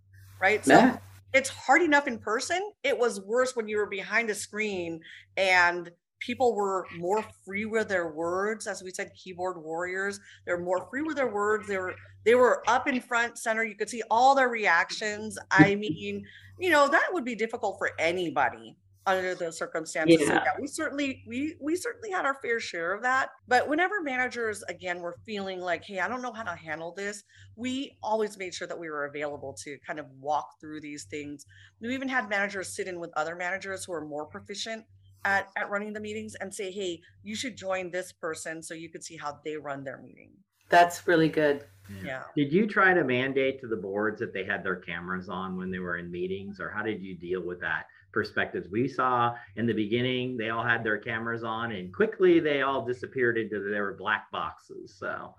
right? 0.42 0.66
So 0.66 0.74
yeah. 0.74 0.98
it's 1.34 1.50
hard 1.50 1.82
enough 1.82 2.08
in 2.08 2.18
person. 2.18 2.62
It 2.84 2.98
was 2.98 3.20
worse 3.22 3.56
when 3.56 3.68
you 3.68 3.78
were 3.78 3.86
behind 3.86 4.30
a 4.30 4.36
screen 4.36 5.02
and 5.36 5.92
people 6.20 6.56
were 6.56 6.86
more 6.98 7.24
free 7.46 7.66
with 7.66 7.88
their 7.88 8.12
words 8.12 8.68
as 8.68 8.84
we 8.84 8.92
said 8.92 9.12
keyboard 9.16 9.62
warriors 9.62 10.20
they're 10.46 10.60
more 10.60 10.88
free 10.90 11.02
with 11.02 11.16
their 11.16 11.32
words 11.32 11.68
they 11.68 11.78
were 11.78 11.96
they 12.26 12.36
were 12.36 12.64
up 12.68 12.88
in 12.88 13.00
front 13.00 13.38
center 13.38 13.64
you 13.64 13.76
could 13.76 13.90
see 13.90 14.04
all 14.12 14.36
their 14.36 14.50
reactions. 14.50 15.38
I 15.52 15.76
mean 15.76 16.26
you 16.60 16.70
know 16.70 16.88
that 16.88 17.10
would 17.12 17.26
be 17.26 17.36
difficult 17.36 17.78
for 17.78 17.92
anybody 18.00 18.76
under 19.06 19.34
the 19.34 19.52
circumstances. 19.52 20.22
Yeah. 20.22 20.36
Yeah, 20.36 20.52
we 20.60 20.68
certainly 20.68 21.24
we 21.28 21.56
we 21.60 21.76
certainly 21.76 22.12
had 22.12 22.26
our 22.26 22.36
fair 22.42 22.60
share 22.60 22.94
of 22.94 23.02
that. 23.04 23.30
But 23.48 23.68
whenever 23.68 24.02
managers 24.02 24.62
again 24.64 25.00
were 25.00 25.16
feeling 25.26 25.60
like 25.60 25.84
hey 25.84 26.00
i 26.00 26.08
don't 26.08 26.22
know 26.22 26.34
how 26.34 26.44
to 26.44 26.56
handle 26.56 26.94
this 26.96 27.24
we 27.56 27.98
always 28.02 28.38
made 28.38 28.54
sure 28.54 28.68
that 28.68 28.80
we 28.80 28.90
were 28.90 29.06
available 29.06 29.54
to 29.54 29.78
kind 29.86 30.00
of 30.00 30.06
walk 30.20 30.60
through 30.62 30.80
these 30.80 31.04
things. 31.04 31.46
We 31.82 31.94
even 31.94 32.08
had 32.08 32.30
managers 32.30 32.74
sit 32.74 32.88
in 32.88 33.00
with 33.00 33.12
other 33.18 33.36
managers 33.36 33.84
who 33.84 33.94
are 33.94 34.06
more 34.06 34.26
proficient 34.26 34.86
at, 35.26 35.50
at 35.58 35.70
running 35.70 35.94
the 35.94 36.00
meetings 36.00 36.36
and 36.36 36.54
say, 36.54 36.72
hey, 36.72 37.02
you 37.24 37.36
should 37.36 37.56
join 37.56 37.92
this 37.92 38.12
person 38.12 38.62
so 38.62 38.74
you 38.74 38.90
could 38.90 39.04
see 39.04 39.18
how 39.18 39.40
they 39.44 39.58
run 39.58 39.84
their 39.84 39.98
meeting. 39.98 40.32
That's 40.70 41.08
really 41.08 41.30
good. 41.30 41.66
Yeah. 41.90 42.06
yeah. 42.06 42.24
Did 42.36 42.54
you 42.54 42.68
try 42.68 42.94
to 42.94 43.04
mandate 43.04 43.60
to 43.62 43.68
the 43.68 43.76
boards 43.76 44.20
that 44.20 44.34
they 44.34 44.46
had 44.46 44.64
their 44.64 44.76
cameras 44.76 45.28
on 45.28 45.58
when 45.58 45.72
they 45.72 45.80
were 45.80 45.98
in 45.98 46.12
meetings, 46.12 46.60
or 46.60 46.70
how 46.70 46.84
did 46.84 47.02
you 47.02 47.18
deal 47.18 47.42
with 47.42 47.60
that? 47.62 47.86
Perspectives 48.12 48.68
we 48.72 48.88
saw 48.88 49.36
in 49.56 49.66
the 49.66 49.74
beginning, 49.74 50.38
they 50.38 50.50
all 50.50 50.64
had 50.64 50.84
their 50.84 50.98
cameras 50.98 51.44
on, 51.44 51.72
and 51.72 51.94
quickly 51.94 52.40
they 52.40 52.62
all 52.62 52.86
disappeared 52.86 53.38
into 53.38 53.60
their 53.60 53.94
black 53.94 54.32
boxes. 54.32 54.96
So, 54.98 55.34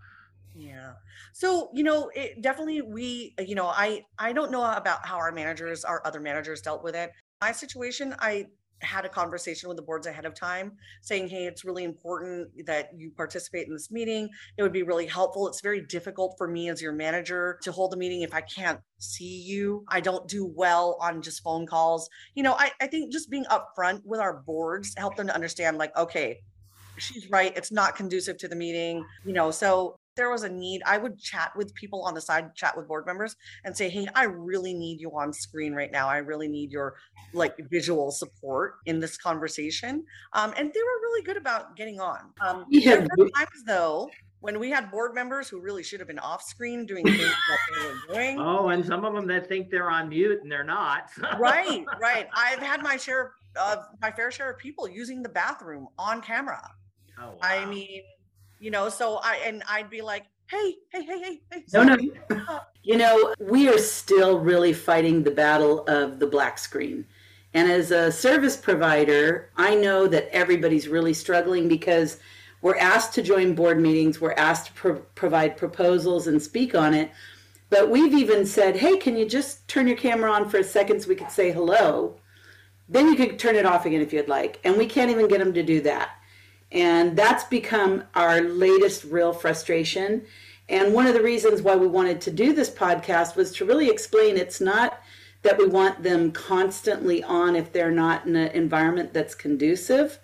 yeah. 0.57 0.93
So, 1.33 1.71
you 1.73 1.85
know, 1.85 2.11
it 2.15 2.43
definitely 2.43 2.83
we, 2.83 3.35
you 3.39 3.55
know, 3.55 3.67
I 3.67 4.05
I 4.19 4.33
don't 4.33 4.51
know 4.51 4.65
about 4.65 5.07
how 5.07 5.17
our 5.17 5.33
managers, 5.33 5.85
our 5.85 6.03
other 6.05 6.21
managers 6.21 6.61
dealt 6.61 6.83
with 6.83 6.95
it. 6.97 7.13
My 7.41 7.53
situation, 7.53 8.15
I 8.19 8.47
had 8.83 9.05
a 9.05 9.09
conversation 9.09 9.69
with 9.69 9.77
the 9.77 9.83
boards 9.83 10.07
ahead 10.07 10.25
of 10.25 10.35
time 10.35 10.73
saying 11.03 11.29
hey 11.29 11.45
it's 11.45 11.65
really 11.65 11.85
important 11.85 12.49
that 12.67 12.91
you 12.97 13.11
participate 13.11 13.67
in 13.67 13.73
this 13.73 13.91
meeting. 13.91 14.29
It 14.57 14.63
would 14.63 14.73
be 14.73 14.83
really 14.83 15.07
helpful. 15.07 15.49
It's 15.49 15.61
very 15.61 15.83
difficult 15.83 16.35
for 16.39 16.49
me 16.49 16.69
as 16.69 16.81
your 16.81 16.93
manager 16.93 17.59
to 17.63 17.73
hold 17.73 17.93
a 17.95 17.97
meeting 17.97 18.23
if 18.23 18.35
i 18.35 18.41
can't 18.41 18.81
see 18.99 19.41
you. 19.41 19.85
I 19.89 20.01
don't 20.01 20.29
do 20.29 20.47
well 20.47 20.97
on 21.01 21.23
just 21.23 21.43
phone 21.43 21.67
calls. 21.67 22.09
You 22.35 22.43
know 22.43 22.55
i, 22.55 22.71
I 22.81 22.87
think 22.87 23.13
just 23.13 23.31
being 23.31 23.45
upfront 23.45 24.03
with 24.05 24.21
our 24.21 24.35
boards 24.35 24.95
help 24.97 25.17
them 25.17 25.27
to 25.27 25.35
understand 25.35 25.79
like 25.79 25.97
okay 25.97 26.41
she's 26.97 27.31
right. 27.31 27.57
It's 27.57 27.73
not 27.73 27.97
conducive 27.97 28.37
to 28.39 28.49
the 28.49 28.57
meeting 28.57 29.05
you 29.25 29.33
know 29.33 29.51
so 29.51 29.97
there 30.21 30.29
was 30.29 30.43
a 30.43 30.51
need, 30.51 30.83
I 30.85 30.99
would 30.99 31.19
chat 31.19 31.57
with 31.57 31.75
people 31.75 32.03
on 32.03 32.13
the 32.13 32.21
side, 32.21 32.55
chat 32.55 32.77
with 32.77 32.87
board 32.87 33.07
members 33.07 33.37
and 33.65 33.75
say, 33.75 33.89
Hey, 33.89 34.07
I 34.15 34.25
really 34.25 34.75
need 34.75 35.01
you 35.01 35.11
on 35.13 35.33
screen 35.33 35.73
right 35.73 35.91
now. 35.91 36.09
I 36.11 36.19
really 36.19 36.47
need 36.47 36.71
your 36.71 36.97
like 37.33 37.57
visual 37.71 38.11
support 38.11 38.75
in 38.85 39.01
this 39.01 39.17
conversation. 39.17 40.05
Um, 40.35 40.53
and 40.59 40.71
they 40.75 40.81
were 40.81 41.01
really 41.01 41.23
good 41.23 41.39
about 41.39 41.75
getting 41.75 42.01
on. 42.01 42.19
Um, 42.43 42.67
yeah. 42.71 42.97
There 42.97 43.09
were 43.17 43.31
times 43.31 43.65
though 43.67 44.11
when 44.41 44.61
we 44.61 44.69
had 44.69 44.91
board 44.91 45.15
members 45.15 45.49
who 45.49 45.59
really 45.59 45.83
should 45.83 46.01
have 46.01 46.09
been 46.09 46.19
off 46.19 46.43
screen 46.43 46.85
doing 46.85 47.05
things 47.07 47.19
that 47.19 47.59
they 47.73 47.89
were 47.89 48.15
doing. 48.15 48.39
Oh, 48.39 48.69
and 48.69 48.85
some 48.85 49.07
of 49.07 49.15
them 49.15 49.27
that 49.29 49.49
think 49.49 49.71
they're 49.71 49.91
on 49.91 50.11
mute 50.11 50.41
and 50.43 50.53
they're 50.53 50.63
not. 50.63 51.09
right, 51.39 51.87
right. 51.99 52.29
I've 52.35 52.61
had 52.61 52.83
my 52.83 52.99
share 52.99 53.33
of 53.59 53.79
my 54.03 54.11
fair 54.11 54.31
share 54.31 54.51
of 54.51 54.59
people 54.59 54.87
using 54.87 55.23
the 55.23 55.31
bathroom 55.31 55.89
on 55.99 56.21
camera. 56.21 56.71
Oh, 57.19 57.31
wow. 57.31 57.39
I 57.41 57.65
mean, 57.65 58.03
you 58.61 58.71
know 58.71 58.89
so 58.89 59.19
i 59.25 59.37
and 59.45 59.65
i'd 59.71 59.91
be 59.91 60.03
like 60.03 60.27
hey 60.47 60.77
hey 60.91 61.03
hey 61.03 61.19
hey 61.21 61.41
hey 61.51 61.65
no 61.73 61.83
no. 61.83 61.97
Uh, 62.31 62.61
you 62.85 62.97
know 62.97 63.35
we 63.41 63.69
are 63.69 63.79
still 63.79 64.39
really 64.39 64.73
fighting 64.73 65.23
the 65.23 65.31
battle 65.31 65.85
of 65.89 66.19
the 66.19 66.27
black 66.27 66.59
screen. 66.59 67.05
And 67.53 67.69
as 67.71 67.91
a 67.91 68.13
service 68.13 68.57
provider 68.57 69.51
i 69.57 69.75
know 69.75 70.07
that 70.07 70.29
everybody's 70.33 70.87
really 70.87 71.15
struggling 71.15 71.67
because 71.67 72.19
we're 72.63 72.77
asked 72.77 73.15
to 73.15 73.23
join 73.23 73.55
board 73.55 73.81
meetings 73.81 74.21
we're 74.21 74.35
asked 74.35 74.67
to 74.67 74.73
pro- 74.75 75.01
provide 75.15 75.57
proposals 75.57 76.27
and 76.27 76.41
speak 76.41 76.75
on 76.75 76.95
it. 76.95 77.11
But 77.71 77.89
we've 77.89 78.15
even 78.15 78.45
said 78.45 78.77
hey 78.77 78.99
can 78.99 79.17
you 79.17 79.27
just 79.27 79.67
turn 79.69 79.89
your 79.89 79.97
camera 79.97 80.31
on 80.31 80.49
for 80.49 80.59
a 80.59 80.65
second 80.65 81.01
so 81.01 81.09
we 81.09 81.17
could 81.17 81.31
say 81.31 81.51
hello? 81.51 82.17
Then 82.89 83.07
you 83.07 83.15
could 83.15 83.39
turn 83.39 83.55
it 83.55 83.67
off 83.67 83.87
again 83.87 84.01
if 84.01 84.13
you'd 84.13 84.29
like. 84.29 84.59
And 84.65 84.77
we 84.77 84.85
can't 84.85 85.13
even 85.13 85.29
get 85.29 85.39
them 85.39 85.55
to 85.55 85.63
do 85.63 85.81
that 85.83 86.20
and 86.73 87.17
that's 87.17 87.45
become 87.45 88.05
our 88.15 88.41
latest 88.41 89.05
real 89.05 89.33
frustration. 89.33 90.23
And 90.69 90.95
one 90.95 91.07
of 91.07 91.15
the 91.15 91.23
reasons 91.23 91.63
why 91.63 91.75
we 91.75 91.89
wanted 91.89 92.21
to 92.23 92.31
do 92.31 92.53
this 92.53 92.71
podcast 92.71 93.35
was 93.35 93.53
to 93.55 93.65
really 93.65 93.91
explain 93.91 94.37
it's 94.37 94.61
not 94.61 95.01
that 95.43 95.59
we 95.59 95.67
want 95.67 96.03
them 96.03 96.31
constantly 96.33 97.25
on 97.25 97.57
if 97.57 97.73
they're 97.73 97.91
not 97.91 98.27
in 98.27 98.37
an 98.37 98.53
environment 98.53 99.13
that's 99.13 99.35
conducive, 99.35 100.19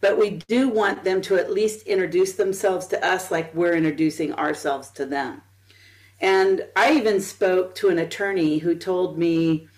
but 0.00 0.18
we 0.18 0.40
do 0.48 0.68
want 0.68 1.04
them 1.04 1.20
to 1.22 1.36
at 1.36 1.52
least 1.52 1.86
introduce 1.86 2.32
themselves 2.32 2.86
to 2.88 3.06
us 3.06 3.30
like 3.30 3.54
we're 3.54 3.76
introducing 3.76 4.32
ourselves 4.34 4.90
to 4.90 5.06
them. 5.06 5.42
And 6.20 6.66
I 6.74 6.94
even 6.94 7.20
spoke 7.20 7.74
to 7.76 7.88
an 7.88 7.98
attorney 7.98 8.58
who 8.58 8.74
told 8.74 9.18
me 9.18 9.68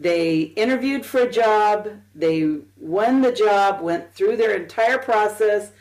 they 0.00 0.40
interviewed 0.56 1.04
for 1.04 1.20
a 1.20 1.30
job, 1.30 1.90
they 2.14 2.56
won 2.78 3.20
the 3.20 3.32
job, 3.32 3.82
went 3.82 4.14
through 4.14 4.38
their 4.38 4.56
entire 4.56 4.96
process, 4.96 5.72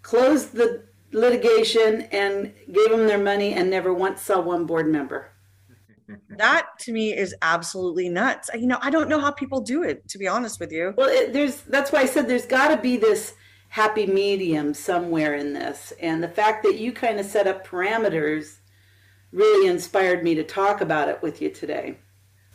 closed 0.00 0.54
the 0.54 0.84
litigation, 1.12 2.02
and 2.10 2.54
gave 2.72 2.90
them 2.90 3.06
their 3.06 3.18
money 3.18 3.52
and 3.52 3.68
never 3.68 3.92
once 3.92 4.22
saw 4.22 4.40
one 4.40 4.64
board 4.64 4.88
member. 4.88 5.32
That 6.30 6.78
to 6.80 6.92
me 6.92 7.14
is 7.14 7.34
absolutely 7.42 8.08
nuts. 8.08 8.48
You 8.54 8.66
know, 8.66 8.78
I 8.80 8.88
don't 8.88 9.10
know 9.10 9.20
how 9.20 9.30
people 9.30 9.60
do 9.60 9.82
it, 9.82 10.08
to 10.08 10.16
be 10.16 10.26
honest 10.26 10.58
with 10.60 10.72
you. 10.72 10.94
Well, 10.96 11.10
it, 11.10 11.34
there's 11.34 11.60
that's 11.60 11.92
why 11.92 12.00
I 12.00 12.06
said 12.06 12.26
there's 12.26 12.46
got 12.46 12.68
to 12.68 12.78
be 12.78 12.96
this 12.96 13.34
happy 13.68 14.06
medium 14.06 14.72
somewhere 14.72 15.34
in 15.34 15.52
this. 15.52 15.92
And 16.00 16.22
the 16.22 16.28
fact 16.28 16.62
that 16.62 16.78
you 16.78 16.90
kind 16.92 17.20
of 17.20 17.26
set 17.26 17.46
up 17.46 17.66
parameters 17.66 18.60
really 19.30 19.68
inspired 19.68 20.24
me 20.24 20.34
to 20.36 20.42
talk 20.42 20.80
about 20.80 21.10
it 21.10 21.20
with 21.20 21.42
you 21.42 21.50
today. 21.50 21.98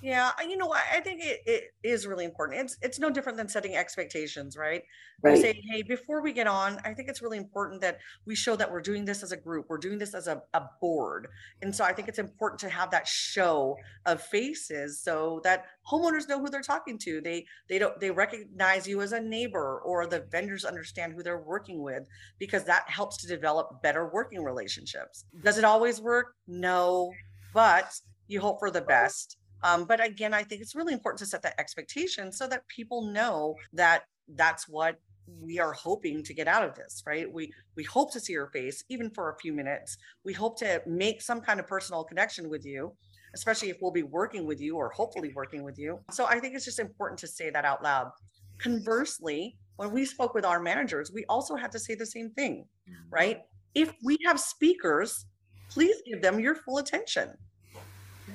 Yeah, 0.03 0.31
you 0.45 0.57
know, 0.57 0.65
what? 0.65 0.81
I 0.93 0.99
think 0.99 1.23
it, 1.23 1.39
it 1.45 1.63
is 1.81 2.05
really 2.05 2.25
important. 2.25 2.59
It's 2.59 2.77
it's 2.81 2.99
no 2.99 3.09
different 3.09 3.37
than 3.37 3.47
setting 3.47 3.77
expectations, 3.77 4.57
right? 4.57 4.83
Right. 5.21 5.37
say, 5.37 5.63
hey, 5.71 5.81
before 5.81 6.21
we 6.21 6.33
get 6.33 6.45
on, 6.45 6.77
I 6.83 6.93
think 6.93 7.07
it's 7.07 7.21
really 7.21 7.37
important 7.37 7.79
that 7.79 7.99
we 8.25 8.35
show 8.35 8.57
that 8.57 8.69
we're 8.69 8.81
doing 8.81 9.05
this 9.05 9.23
as 9.23 9.31
a 9.31 9.37
group, 9.37 9.67
we're 9.69 9.77
doing 9.77 9.97
this 9.97 10.13
as 10.13 10.27
a, 10.27 10.41
a 10.53 10.63
board. 10.81 11.29
And 11.61 11.73
so 11.73 11.85
I 11.85 11.93
think 11.93 12.09
it's 12.09 12.19
important 12.19 12.59
to 12.59 12.69
have 12.69 12.91
that 12.91 13.07
show 13.07 13.77
of 14.05 14.21
faces 14.21 14.99
so 15.01 15.39
that 15.45 15.67
homeowners 15.89 16.27
know 16.27 16.37
who 16.37 16.49
they're 16.49 16.61
talking 16.61 16.97
to. 16.97 17.21
They 17.21 17.45
they 17.69 17.79
don't 17.79 17.97
they 18.01 18.11
recognize 18.11 18.85
you 18.85 19.01
as 19.01 19.13
a 19.13 19.21
neighbor 19.21 19.79
or 19.85 20.05
the 20.05 20.25
vendors 20.29 20.65
understand 20.65 21.13
who 21.13 21.23
they're 21.23 21.45
working 21.45 21.81
with 21.81 22.05
because 22.39 22.65
that 22.65 22.83
helps 22.89 23.15
to 23.19 23.27
develop 23.27 23.81
better 23.81 24.09
working 24.09 24.43
relationships. 24.43 25.23
Does 25.45 25.57
it 25.57 25.63
always 25.63 26.01
work? 26.01 26.35
No, 26.45 27.13
but 27.53 27.97
you 28.27 28.41
hope 28.41 28.59
for 28.59 28.69
the 28.69 28.81
best. 28.81 29.37
Um, 29.63 29.85
but 29.85 30.05
again, 30.05 30.33
I 30.33 30.43
think 30.43 30.61
it's 30.61 30.75
really 30.75 30.93
important 30.93 31.19
to 31.19 31.25
set 31.25 31.41
that 31.43 31.59
expectation 31.59 32.31
so 32.31 32.47
that 32.47 32.67
people 32.67 33.01
know 33.01 33.55
that 33.73 34.03
that's 34.27 34.67
what 34.67 34.97
we 35.41 35.59
are 35.59 35.73
hoping 35.73 36.21
to 36.23 36.33
get 36.33 36.47
out 36.47 36.63
of 36.63 36.75
this, 36.75 37.01
right? 37.05 37.31
We 37.31 37.51
we 37.75 37.83
hope 37.83 38.11
to 38.13 38.19
see 38.19 38.33
your 38.33 38.47
face 38.47 38.83
even 38.89 39.09
for 39.09 39.31
a 39.31 39.37
few 39.37 39.53
minutes. 39.53 39.97
We 40.23 40.33
hope 40.33 40.57
to 40.59 40.81
make 40.85 41.21
some 41.21 41.41
kind 41.41 41.59
of 41.59 41.67
personal 41.67 42.03
connection 42.03 42.49
with 42.49 42.65
you, 42.65 42.93
especially 43.33 43.69
if 43.69 43.77
we'll 43.81 43.91
be 43.91 44.03
working 44.03 44.45
with 44.45 44.59
you 44.59 44.75
or 44.75 44.89
hopefully 44.89 45.31
working 45.33 45.63
with 45.63 45.79
you. 45.79 45.99
So 46.11 46.25
I 46.25 46.39
think 46.39 46.55
it's 46.55 46.65
just 46.65 46.79
important 46.79 47.19
to 47.21 47.27
say 47.27 47.49
that 47.49 47.65
out 47.65 47.83
loud. 47.83 48.11
Conversely, 48.59 49.57
when 49.77 49.91
we 49.91 50.05
spoke 50.05 50.33
with 50.33 50.45
our 50.45 50.59
managers, 50.59 51.11
we 51.13 51.25
also 51.25 51.55
had 51.55 51.71
to 51.71 51.79
say 51.79 51.95
the 51.95 52.05
same 52.05 52.29
thing, 52.31 52.65
right? 53.09 53.41
If 53.75 53.93
we 54.03 54.17
have 54.25 54.39
speakers, 54.39 55.25
please 55.69 55.95
give 56.05 56.21
them 56.21 56.39
your 56.39 56.55
full 56.55 56.77
attention. 56.77 57.33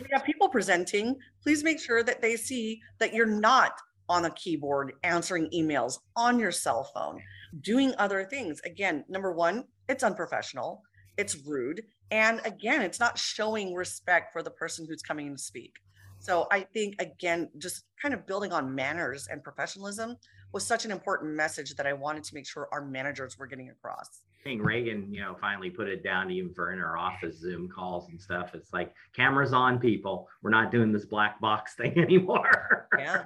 We 0.01 0.07
have 0.13 0.25
people 0.25 0.49
presenting, 0.49 1.17
please 1.43 1.65
make 1.65 1.81
sure 1.81 2.03
that 2.03 2.23
they 2.23 2.37
see 2.37 2.81
that 2.99 3.13
you're 3.13 3.27
not 3.27 3.73
on 4.09 4.25
a 4.25 4.31
keyboard 4.31 4.93
answering 5.03 5.51
emails 5.55 5.99
on 6.17 6.39
your 6.39 6.53
cell 6.53 6.85
phone, 6.95 7.21
doing 7.61 7.93
other 7.99 8.25
things. 8.25 8.61
Again, 8.65 9.05
number 9.09 9.33
one, 9.33 9.65
it's 9.89 10.05
unprofessional, 10.05 10.83
it's 11.17 11.47
rude, 11.47 11.83
and 12.11 12.41
again, 12.45 12.81
it's 12.81 13.01
not 13.01 13.19
showing 13.19 13.75
respect 13.75 14.33
for 14.33 14.43
the 14.43 14.51
person 14.51 14.87
who's 14.89 15.03
coming 15.03 15.35
to 15.35 15.43
speak. 15.43 15.75
So 16.21 16.47
I 16.51 16.61
think 16.61 16.97
again, 17.01 17.49
just 17.59 17.85
kind 18.01 18.15
of 18.15 18.27
building 18.27 18.53
on 18.53 18.75
manners 18.75 19.29
and 19.31 19.43
professionalism 19.43 20.17
was 20.53 20.65
such 20.65 20.85
an 20.85 20.91
important 20.91 21.35
message 21.35 21.75
that 21.75 21.87
I 21.87 21.93
wanted 21.93 22.25
to 22.25 22.35
make 22.35 22.47
sure 22.47 22.69
our 22.73 22.85
managers 22.85 23.39
were 23.39 23.47
getting 23.47 23.71
across. 23.71 24.23
Think 24.45 24.65
Reagan, 24.65 25.13
you 25.13 25.21
know, 25.21 25.37
finally 25.41 25.69
put 25.69 25.89
it 25.89 26.03
down 26.03 26.31
even 26.31 26.55
for 26.55 26.73
in 26.73 26.79
our 26.79 26.97
office 26.97 27.39
Zoom 27.39 27.69
calls 27.69 28.09
and 28.09 28.21
stuff. 28.21 28.55
It's 28.55 28.73
like 28.73 28.93
cameras 29.15 29.53
on, 29.53 29.79
people. 29.79 30.29
We're 30.43 30.51
not 30.51 30.71
doing 30.71 30.93
this 30.93 31.05
black 31.05 31.41
box 31.41 31.75
thing 31.77 31.99
anymore. 31.99 32.89
Yeah. 32.99 33.25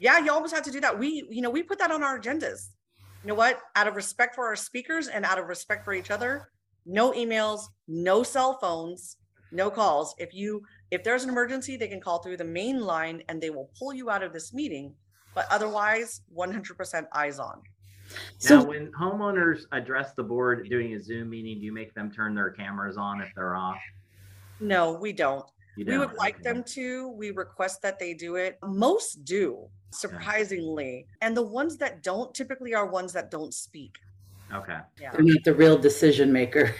Yeah, 0.00 0.18
you 0.18 0.32
almost 0.32 0.54
have 0.54 0.64
to 0.64 0.72
do 0.72 0.80
that. 0.80 0.98
We, 0.98 1.26
you 1.30 1.40
know, 1.40 1.50
we 1.50 1.62
put 1.62 1.78
that 1.78 1.90
on 1.90 2.02
our 2.02 2.18
agendas. 2.18 2.70
You 3.22 3.28
know 3.28 3.34
what? 3.34 3.60
Out 3.76 3.86
of 3.86 3.94
respect 3.94 4.34
for 4.34 4.46
our 4.46 4.56
speakers 4.56 5.08
and 5.08 5.24
out 5.24 5.38
of 5.38 5.46
respect 5.46 5.84
for 5.84 5.94
each 5.94 6.10
other, 6.10 6.48
no 6.84 7.12
emails, 7.12 7.62
no 7.88 8.22
cell 8.22 8.58
phones, 8.60 9.16
no 9.52 9.70
calls. 9.70 10.14
If 10.18 10.34
you 10.34 10.62
if 10.90 11.02
there's 11.02 11.24
an 11.24 11.30
emergency, 11.30 11.76
they 11.76 11.88
can 11.88 12.00
call 12.00 12.22
through 12.22 12.36
the 12.36 12.44
main 12.44 12.80
line 12.80 13.22
and 13.28 13.40
they 13.40 13.50
will 13.50 13.70
pull 13.78 13.94
you 13.94 14.10
out 14.10 14.22
of 14.22 14.32
this 14.32 14.52
meeting. 14.52 14.94
But 15.34 15.46
otherwise, 15.50 16.20
100% 16.36 17.06
eyes 17.12 17.38
on. 17.38 17.62
So 18.38 18.58
now, 18.58 18.64
when 18.64 18.92
homeowners 18.92 19.66
address 19.72 20.12
the 20.12 20.22
board 20.22 20.68
doing 20.68 20.94
a 20.94 21.00
Zoom 21.02 21.30
meeting, 21.30 21.58
do 21.58 21.64
you 21.64 21.72
make 21.72 21.94
them 21.94 22.10
turn 22.10 22.34
their 22.34 22.50
cameras 22.50 22.96
on 22.96 23.20
if 23.20 23.32
they're 23.34 23.56
off? 23.56 23.80
No, 24.60 24.92
we 24.92 25.12
don't. 25.12 25.44
You 25.76 25.84
We 25.84 25.98
would 25.98 26.10
don't? 26.10 26.18
like 26.18 26.34
Okay. 26.36 26.42
them 26.44 26.62
to. 26.64 27.08
We 27.10 27.30
request 27.30 27.82
that 27.82 27.98
they 27.98 28.14
do 28.14 28.36
it. 28.36 28.58
Most 28.64 29.24
do, 29.24 29.68
surprisingly. 29.90 31.06
And 31.20 31.36
the 31.36 31.42
ones 31.42 31.76
that 31.78 32.02
don't 32.02 32.32
typically 32.34 32.74
are 32.74 32.86
ones 32.86 33.12
that 33.14 33.30
don't 33.30 33.52
speak. 33.52 33.98
Okay. 34.52 34.78
Yeah. 35.00 35.10
they're 35.12 35.22
not 35.22 35.42
the 35.44 35.54
real 35.54 35.78
decision 35.78 36.32
maker. 36.32 36.74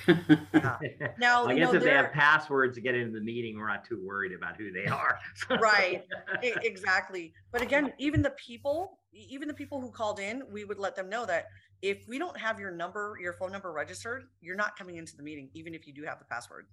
yeah. 0.53 0.79
Now, 1.18 1.46
I 1.46 1.55
guess 1.55 1.72
know, 1.72 1.79
if 1.79 1.85
they 1.85 1.90
have 1.90 2.12
passwords 2.12 2.74
to 2.77 2.81
get 2.81 2.94
into 2.94 3.12
the 3.12 3.24
meeting, 3.24 3.57
we're 3.59 3.68
not 3.68 3.85
too 3.85 4.00
worried 4.05 4.33
about 4.33 4.57
who 4.57 4.70
they 4.70 4.87
are. 4.87 5.18
Right. 5.61 6.05
Exactly. 6.42 7.33
But 7.53 7.62
again, 7.62 7.92
even 7.98 8.22
the 8.22 8.31
people, 8.31 8.98
even 9.12 9.48
the 9.48 9.55
people 9.55 9.81
who 9.81 9.90
called 9.90 10.20
in, 10.20 10.42
we 10.50 10.64
would 10.64 10.79
let 10.79 10.94
them 10.94 11.09
know 11.09 11.24
that 11.27 11.46
if 11.83 12.07
we 12.09 12.18
don't 12.18 12.38
have 12.38 12.59
your 12.59 12.70
number, 12.70 13.16
your 13.20 13.33
phone 13.35 13.53
number 13.53 13.72
registered, 13.72 14.24
you're 14.40 14.57
not 14.57 14.77
coming 14.77 14.96
into 14.96 15.16
the 15.16 15.22
meeting, 15.22 15.50
even 15.55 15.74
if 15.74 15.87
you 15.87 15.92
do 15.92 16.03
have 16.05 16.18
the 16.18 16.24
password. 16.24 16.66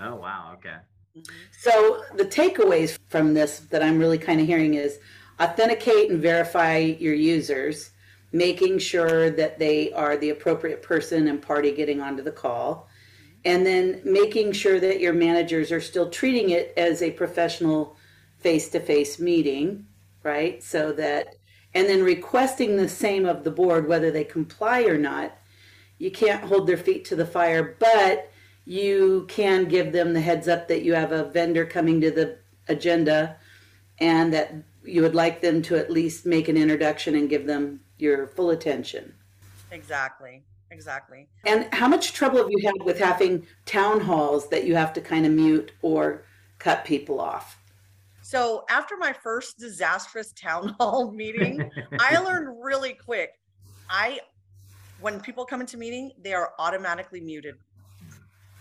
Oh 0.00 0.16
wow. 0.16 0.52
Okay. 0.54 0.76
Mm-hmm. 1.16 1.34
So 1.60 2.04
the 2.16 2.24
takeaways 2.24 2.98
from 3.08 3.34
this 3.34 3.60
that 3.70 3.82
I'm 3.82 3.98
really 3.98 4.18
kind 4.18 4.40
of 4.40 4.46
hearing 4.46 4.74
is 4.74 4.98
authenticate 5.40 6.10
and 6.10 6.20
verify 6.20 6.78
your 6.78 7.14
users, 7.14 7.90
making 8.32 8.78
sure 8.78 9.30
that 9.30 9.58
they 9.58 9.92
are 9.92 10.16
the 10.16 10.30
appropriate 10.30 10.82
person 10.82 11.28
and 11.28 11.42
party 11.42 11.72
getting 11.72 12.00
onto 12.00 12.22
the 12.22 12.32
call, 12.32 12.88
and 13.44 13.66
then 13.66 14.00
making 14.04 14.52
sure 14.52 14.80
that 14.80 15.00
your 15.00 15.12
managers 15.12 15.70
are 15.70 15.80
still 15.80 16.08
treating 16.10 16.50
it 16.50 16.72
as 16.76 17.02
a 17.02 17.10
professional 17.10 17.96
face-to-face 18.38 19.18
meeting, 19.20 19.86
right? 20.22 20.62
So 20.62 20.92
that 20.92 21.36
and 21.74 21.88
then 21.88 22.02
requesting 22.02 22.76
the 22.76 22.88
same 22.88 23.24
of 23.24 23.44
the 23.44 23.50
board 23.50 23.88
whether 23.88 24.10
they 24.10 24.24
comply 24.24 24.82
or 24.82 24.98
not. 24.98 25.36
You 25.98 26.10
can't 26.10 26.44
hold 26.44 26.66
their 26.66 26.76
feet 26.76 27.04
to 27.06 27.16
the 27.16 27.26
fire, 27.26 27.76
but 27.78 28.30
you 28.64 29.26
can 29.28 29.66
give 29.66 29.92
them 29.92 30.12
the 30.12 30.20
heads 30.20 30.48
up 30.48 30.68
that 30.68 30.82
you 30.82 30.94
have 30.94 31.12
a 31.12 31.24
vendor 31.24 31.64
coming 31.64 32.00
to 32.00 32.10
the 32.10 32.38
agenda 32.68 33.36
and 33.98 34.32
that 34.34 34.54
you 34.84 35.02
would 35.02 35.14
like 35.14 35.40
them 35.40 35.62
to 35.62 35.76
at 35.76 35.90
least 35.90 36.26
make 36.26 36.48
an 36.48 36.56
introduction 36.56 37.14
and 37.14 37.30
give 37.30 37.46
them 37.46 37.80
your 38.02 38.26
full 38.26 38.50
attention. 38.50 39.14
Exactly. 39.70 40.42
Exactly. 40.70 41.28
And 41.46 41.72
how 41.72 41.86
much 41.86 42.14
trouble 42.14 42.38
have 42.38 42.50
you 42.50 42.58
had 42.64 42.74
with 42.82 42.98
having 42.98 43.46
town 43.66 44.00
halls 44.00 44.48
that 44.48 44.64
you 44.64 44.74
have 44.74 44.92
to 44.94 45.00
kind 45.02 45.26
of 45.26 45.32
mute 45.32 45.72
or 45.82 46.24
cut 46.58 46.84
people 46.84 47.20
off? 47.20 47.58
So 48.22 48.64
after 48.70 48.96
my 48.96 49.12
first 49.12 49.58
disastrous 49.58 50.32
town 50.32 50.74
hall 50.80 51.12
meeting, 51.12 51.70
I 52.00 52.18
learned 52.18 52.56
really 52.62 52.94
quick. 52.94 53.34
I, 53.90 54.20
when 55.00 55.20
people 55.20 55.44
come 55.44 55.60
into 55.60 55.76
meeting, 55.76 56.12
they 56.18 56.32
are 56.32 56.52
automatically 56.58 57.20
muted. 57.20 57.56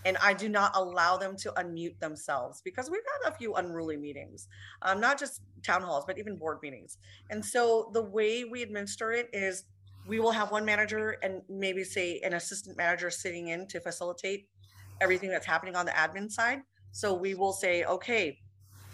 And 0.06 0.18
I 0.18 0.34
do 0.34 0.50
not 0.50 0.72
allow 0.76 1.18
them 1.18 1.36
to 1.38 1.52
unmute 1.52 2.00
themselves 2.00 2.62
because 2.64 2.90
we've 2.90 3.02
had 3.24 3.32
a 3.32 3.38
few 3.38 3.54
unruly 3.54 3.98
meetings, 3.98 4.48
um, 4.82 5.00
not 5.00 5.20
just 5.20 5.42
town 5.64 5.84
halls, 5.84 6.06
but 6.08 6.18
even 6.18 6.38
board 6.38 6.58
meetings. 6.64 6.98
And 7.30 7.46
so 7.46 7.92
the 7.94 8.02
way 8.04 8.44
we 8.44 8.64
administer 8.64 9.12
it 9.12 9.30
is 9.32 9.66
we 10.08 10.20
will 10.20 10.32
have 10.32 10.52
one 10.52 10.66
manager 10.66 11.18
and 11.22 11.42
maybe 11.50 11.84
say 11.84 12.20
an 12.24 12.34
assistant 12.34 12.78
manager 12.78 13.10
sitting 13.10 13.50
in 13.50 13.68
to 13.68 13.80
facilitate 13.80 14.48
everything 15.00 15.30
that's 15.30 15.46
happening 15.46 15.76
on 15.76 15.86
the 15.86 15.92
admin 15.92 16.32
side. 16.32 16.62
So 16.92 17.14
we 17.14 17.36
will 17.36 17.54
say, 17.54 17.84
okay, 17.84 18.40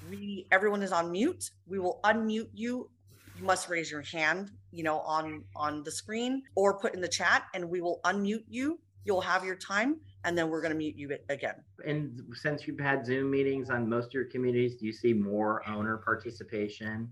we 0.09 0.47
everyone 0.51 0.83
is 0.83 0.91
on 0.91 1.11
mute. 1.11 1.51
We 1.65 1.79
will 1.79 1.99
unmute 2.03 2.49
you. 2.53 2.89
You 3.37 3.43
must 3.43 3.69
raise 3.69 3.91
your 3.91 4.01
hand, 4.01 4.51
you 4.71 4.83
know, 4.83 4.99
on 4.99 5.43
on 5.55 5.83
the 5.83 5.91
screen 5.91 6.43
or 6.55 6.79
put 6.79 6.93
in 6.93 7.01
the 7.01 7.07
chat, 7.07 7.43
and 7.53 7.69
we 7.69 7.81
will 7.81 7.99
unmute 8.03 8.45
you. 8.47 8.79
You'll 9.03 9.21
have 9.21 9.45
your 9.45 9.55
time, 9.55 9.97
and 10.27 10.37
then 10.37 10.49
we're 10.49 10.61
going 10.61 10.73
to 10.73 10.77
mute 10.77 10.95
you 10.97 11.17
again. 11.29 11.55
And 11.85 12.21
since 12.33 12.67
you've 12.67 12.79
had 12.79 13.05
Zoom 13.05 13.31
meetings 13.31 13.69
on 13.69 13.87
most 13.87 14.07
of 14.07 14.13
your 14.13 14.25
communities, 14.25 14.75
do 14.75 14.85
you 14.85 14.91
see 14.91 15.13
more 15.13 15.67
owner 15.69 15.97
participation? 15.97 17.09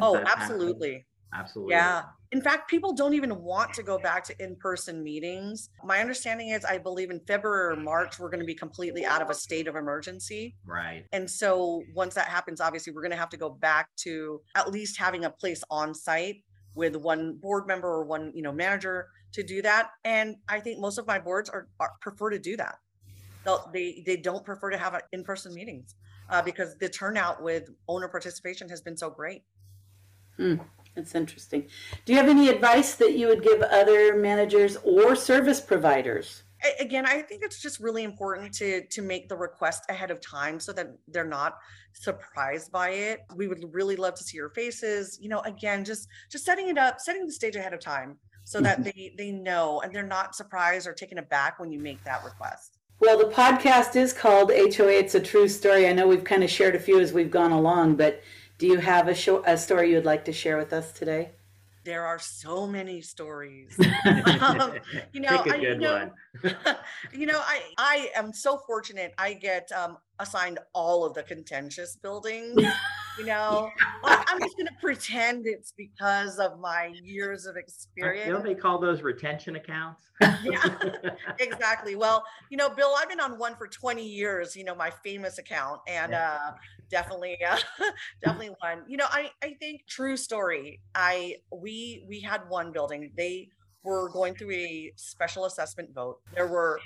Oh, 0.00 0.14
that's 0.14 0.28
happened? 0.28 0.42
absolutely. 0.42 1.06
Absolutely. 1.34 1.74
Yeah. 1.74 2.04
In 2.32 2.40
fact, 2.40 2.70
people 2.70 2.94
don't 2.94 3.12
even 3.12 3.42
want 3.42 3.74
to 3.74 3.82
go 3.82 3.98
back 3.98 4.24
to 4.24 4.42
in 4.42 4.56
person 4.56 5.02
meetings. 5.02 5.68
My 5.84 6.00
understanding 6.00 6.48
is, 6.48 6.64
I 6.64 6.78
believe 6.78 7.10
in 7.10 7.20
February 7.26 7.74
or 7.74 7.76
March, 7.76 8.18
we're 8.18 8.30
going 8.30 8.40
to 8.40 8.46
be 8.46 8.54
completely 8.54 9.04
out 9.04 9.20
of 9.20 9.28
a 9.28 9.34
state 9.34 9.68
of 9.68 9.76
emergency. 9.76 10.56
Right. 10.64 11.04
And 11.12 11.30
so 11.30 11.82
once 11.94 12.14
that 12.14 12.28
happens, 12.28 12.62
obviously, 12.62 12.94
we're 12.94 13.02
going 13.02 13.10
to 13.10 13.18
have 13.18 13.28
to 13.30 13.36
go 13.36 13.50
back 13.50 13.90
to 14.04 14.40
at 14.54 14.70
least 14.70 14.96
having 14.96 15.26
a 15.26 15.30
place 15.30 15.62
on 15.70 15.94
site 15.94 16.44
with 16.74 16.96
one 16.96 17.36
board 17.36 17.66
member 17.66 17.88
or 17.88 18.04
one, 18.04 18.32
you 18.34 18.42
know, 18.42 18.52
manager 18.52 19.08
to 19.32 19.42
do 19.42 19.62
that. 19.62 19.90
And 20.04 20.36
I 20.48 20.60
think 20.60 20.80
most 20.80 20.98
of 20.98 21.06
my 21.06 21.18
boards 21.18 21.48
are, 21.50 21.68
are 21.80 21.92
prefer 22.00 22.30
to 22.30 22.38
do 22.38 22.56
that. 22.56 22.76
They'll, 23.44 23.70
they 23.72 24.02
they 24.04 24.16
don't 24.16 24.44
prefer 24.44 24.70
to 24.70 24.78
have 24.78 25.00
in-person 25.12 25.54
meetings 25.54 25.94
uh, 26.30 26.42
because 26.42 26.76
the 26.78 26.88
turnout 26.88 27.42
with 27.42 27.70
owner 27.88 28.08
participation 28.08 28.68
has 28.68 28.80
been 28.80 28.96
so 28.96 29.10
great. 29.10 29.42
Hmm, 30.36 30.56
That's 30.94 31.14
interesting. 31.14 31.68
Do 32.04 32.12
you 32.12 32.18
have 32.18 32.28
any 32.28 32.48
advice 32.48 32.94
that 32.96 33.14
you 33.16 33.28
would 33.28 33.42
give 33.42 33.62
other 33.62 34.16
managers 34.16 34.76
or 34.84 35.14
service 35.14 35.60
providers? 35.60 36.42
Again 36.80 37.06
i 37.06 37.22
think 37.22 37.44
it's 37.44 37.62
just 37.62 37.78
really 37.78 38.02
important 38.02 38.52
to 38.54 38.84
to 38.88 39.00
make 39.00 39.28
the 39.28 39.36
request 39.36 39.84
ahead 39.88 40.10
of 40.10 40.20
time 40.20 40.58
so 40.58 40.72
that 40.72 40.88
they're 41.06 41.24
not 41.24 41.56
surprised 41.92 42.72
by 42.72 42.90
it 42.90 43.20
we 43.36 43.46
would 43.46 43.64
really 43.72 43.94
love 43.94 44.16
to 44.16 44.24
see 44.24 44.36
your 44.36 44.50
faces 44.50 45.16
you 45.22 45.28
know 45.28 45.38
again 45.42 45.84
just 45.84 46.08
just 46.32 46.44
setting 46.44 46.68
it 46.68 46.76
up 46.76 46.98
setting 46.98 47.24
the 47.24 47.32
stage 47.32 47.54
ahead 47.54 47.72
of 47.72 47.78
time 47.78 48.18
so 48.48 48.62
that 48.62 48.82
they 48.82 49.12
they 49.18 49.30
know 49.30 49.80
and 49.82 49.94
they're 49.94 50.02
not 50.02 50.34
surprised 50.34 50.86
or 50.86 50.94
taken 50.94 51.18
aback 51.18 51.60
when 51.60 51.70
you 51.70 51.78
make 51.78 52.02
that 52.04 52.24
request 52.24 52.78
Well, 52.98 53.18
the 53.18 53.26
podcast 53.26 53.94
is 53.94 54.14
called 54.14 54.50
HOA 54.50 54.88
It's 54.88 55.14
a 55.14 55.20
True 55.20 55.48
Story. 55.48 55.86
I 55.86 55.92
know 55.92 56.08
we've 56.08 56.24
kind 56.24 56.42
of 56.42 56.50
shared 56.50 56.74
a 56.74 56.80
few 56.80 56.98
as 56.98 57.12
we've 57.12 57.30
gone 57.30 57.52
along, 57.52 57.96
but 57.96 58.22
do 58.56 58.66
you 58.66 58.78
have 58.78 59.06
a, 59.06 59.14
show, 59.14 59.44
a 59.46 59.56
story 59.56 59.92
you'd 59.92 60.04
like 60.04 60.24
to 60.24 60.32
share 60.32 60.56
with 60.56 60.72
us 60.72 60.92
today? 60.92 61.30
There 61.84 62.04
are 62.04 62.18
so 62.18 62.66
many 62.66 63.00
stories. 63.02 63.78
um, 64.40 64.74
you 65.12 65.20
know, 65.20 65.44
I, 65.46 65.56
you 65.56 65.78
know, 65.78 66.10
you 67.12 67.26
know, 67.26 67.40
I 67.40 67.60
I 67.78 68.10
am 68.16 68.32
so 68.32 68.58
fortunate. 68.66 69.14
I 69.16 69.34
get 69.34 69.70
um, 69.72 69.96
assigned 70.20 70.58
all 70.74 71.04
of 71.04 71.14
the 71.14 71.22
contentious 71.22 71.96
buildings. 71.96 72.62
You 73.18 73.24
know, 73.24 73.68
I'm 74.04 74.38
just 74.40 74.56
going 74.56 74.68
to 74.68 74.74
pretend 74.80 75.44
it's 75.46 75.72
because 75.76 76.38
of 76.38 76.60
my 76.60 76.92
years 77.02 77.46
of 77.46 77.56
experience. 77.56 78.30
Don't 78.30 78.44
they 78.44 78.54
call 78.54 78.78
those 78.78 79.02
retention 79.02 79.56
accounts? 79.56 80.04
Yeah, 80.44 80.78
exactly. 81.40 81.96
Well, 81.96 82.24
you 82.48 82.56
know, 82.56 82.70
Bill, 82.70 82.94
I've 82.96 83.08
been 83.08 83.18
on 83.18 83.38
one 83.38 83.56
for 83.56 83.66
20 83.66 84.06
years. 84.06 84.54
You 84.54 84.62
know, 84.62 84.74
my 84.74 84.90
famous 85.02 85.38
account, 85.38 85.80
and 85.88 86.14
uh, 86.14 86.52
definitely, 86.90 87.38
uh, 87.44 87.58
definitely 88.24 88.54
one. 88.60 88.84
You 88.86 88.98
know, 88.98 89.06
I 89.08 89.30
I 89.42 89.54
think 89.58 89.82
true 89.88 90.16
story. 90.16 90.80
I 90.94 91.36
we 91.52 92.04
we 92.08 92.20
had 92.20 92.42
one 92.48 92.72
building. 92.72 93.10
They 93.16 93.48
were 93.82 94.10
going 94.10 94.34
through 94.34 94.52
a 94.52 94.92
special 94.96 95.44
assessment 95.44 95.92
vote. 95.94 96.18
There 96.34 96.46
were 96.46 96.78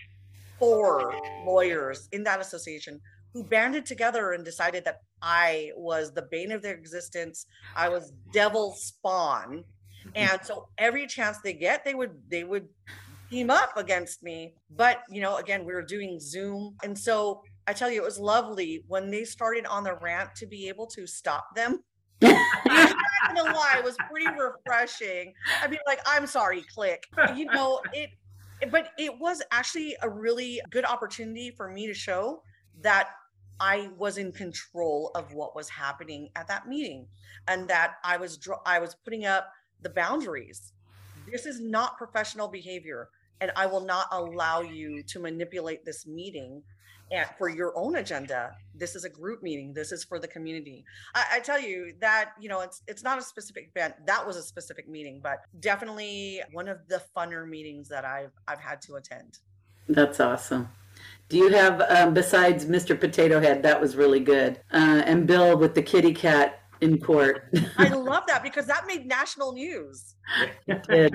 four 0.59 1.12
lawyers 1.45 2.09
in 2.12 2.23
that 2.23 2.40
association 2.40 3.01
who 3.33 3.45
banded 3.45 3.87
together 3.87 4.33
and 4.33 4.45
decided 4.45 4.85
that 4.85 5.01
I 5.21 5.71
was 5.77 6.12
the 6.12 6.23
bane 6.31 6.53
of 6.53 6.62
their 6.62 6.75
existence. 6.75 7.47
I 7.77 7.88
was 7.88 8.12
devil 8.33 8.75
spawn. 8.77 9.64
Mm-hmm. 10.07 10.11
And 10.14 10.40
so 10.45 10.68
every 10.79 11.07
chance 11.07 11.38
they 11.38 11.53
get, 11.55 11.85
they 11.85 11.95
would 11.95 12.12
they 12.29 12.45
would 12.45 12.68
team 13.31 13.51
up 13.51 13.77
against 13.77 14.23
me. 14.23 14.55
But 14.71 15.03
you 15.09 15.23
know, 15.23 15.37
again, 15.37 15.64
we 15.64 15.73
were 15.73 15.83
doing 15.83 16.18
Zoom. 16.21 16.77
And 16.83 16.99
so 16.99 17.42
I 17.66 17.73
tell 17.73 17.90
you, 17.90 18.03
it 18.03 18.05
was 18.05 18.18
lovely 18.18 18.85
when 18.88 19.11
they 19.11 19.25
started 19.25 19.66
on 19.66 19.85
the 19.85 19.95
rant 19.95 20.35
to 20.37 20.47
be 20.47 20.68
able 20.68 20.87
to 20.88 21.07
stop 21.07 21.55
them. 21.55 21.83
I'm 22.23 22.33
not 22.64 23.37
gonna 23.37 23.55
lie, 23.55 23.77
it 23.79 23.85
was 23.85 23.97
pretty 24.11 24.29
refreshing. 24.29 25.33
I'd 25.62 25.71
be 25.71 25.79
like, 25.87 26.01
I'm 26.07 26.27
sorry, 26.27 26.64
click. 26.75 27.05
You 27.35 27.47
know, 27.47 27.81
it 27.92 28.11
but 28.71 28.90
it 28.99 29.18
was 29.18 29.42
actually 29.51 29.97
a 30.03 30.09
really 30.09 30.61
good 30.71 30.85
opportunity 30.85 31.51
for 31.51 31.68
me 31.68 31.87
to 31.87 31.95
show 31.95 32.42
that 32.81 33.09
I 33.61 33.91
was 33.97 34.19
in 34.19 34.33
control 34.33 35.11
of 35.15 35.33
what 35.35 35.55
was 35.55 35.69
happening 35.69 36.31
at 36.37 36.49
that 36.49 36.67
meeting 36.67 37.07
and 37.49 37.69
that 37.69 37.95
I 38.05 38.17
was 38.17 38.37
dr- 38.37 38.61
I 38.67 38.79
was 38.79 38.95
putting 38.95 39.25
up 39.25 39.53
the 39.83 39.91
boundaries. 39.91 40.73
This 41.31 41.47
is 41.47 41.61
not 41.61 41.99
professional 41.99 42.49
behavior 42.49 43.09
and 43.41 43.51
I 43.57 43.67
will 43.67 43.81
not 43.81 44.07
allow 44.12 44.61
you 44.61 45.03
to 45.03 45.19
manipulate 45.19 45.85
this 45.85 46.07
meeting 46.07 46.62
and 47.12 47.29
for 47.37 47.49
your 47.49 47.77
own 47.77 47.97
agenda. 47.97 48.57
This 48.75 48.97
is 48.97 49.05
a 49.05 49.09
group 49.09 49.43
meeting. 49.43 49.75
This 49.75 49.93
is 49.93 50.03
for 50.03 50.19
the 50.19 50.27
community. 50.27 50.85
I, 51.15 51.25
I 51.33 51.41
tell 51.41 51.61
you 51.61 51.93
that 52.01 52.33
you 52.41 52.49
know 52.49 52.61
it's 52.61 52.83
it's 52.88 53.03
not 53.03 53.19
a 53.19 53.23
specific 53.23 53.71
event. 53.75 53.95
That 54.07 54.27
was 54.27 54.37
a 54.37 54.43
specific 54.43 54.88
meeting, 54.88 55.21
but 55.23 55.41
definitely 55.61 56.41
one 56.53 56.69
of 56.69 56.79
the 56.88 57.03
funner 57.15 57.47
meetings 57.47 57.88
that 57.91 58.05
I've 58.05 58.33
I've 58.49 58.61
had 58.61 58.81
to 58.83 58.95
attend. 58.95 59.38
That's 59.88 60.21
awesome. 60.21 60.69
Do 61.33 61.38
you 61.38 61.49
have, 61.49 61.81
um, 61.88 62.12
besides 62.12 62.66
Mr. 62.66 63.01
Potato 63.01 63.40
Head, 63.40 63.62
that 63.62 63.81
was 63.81 63.97
really 63.97 64.21
good, 64.21 64.61
uh, 64.71 65.01
and 65.07 65.27
Bill 65.27 65.57
with 65.57 65.75
the 65.75 65.81
kitty 65.81 66.12
cat 66.12 66.61
in 66.83 67.01
court? 67.01 67.49
I 67.79 67.88
love 67.95 68.25
that 68.27 68.42
because 68.42 68.66
that 68.66 68.87
made 68.87 69.07
national 69.07 69.55
news. 69.55 70.14
It 70.66 70.83
did. 70.87 71.14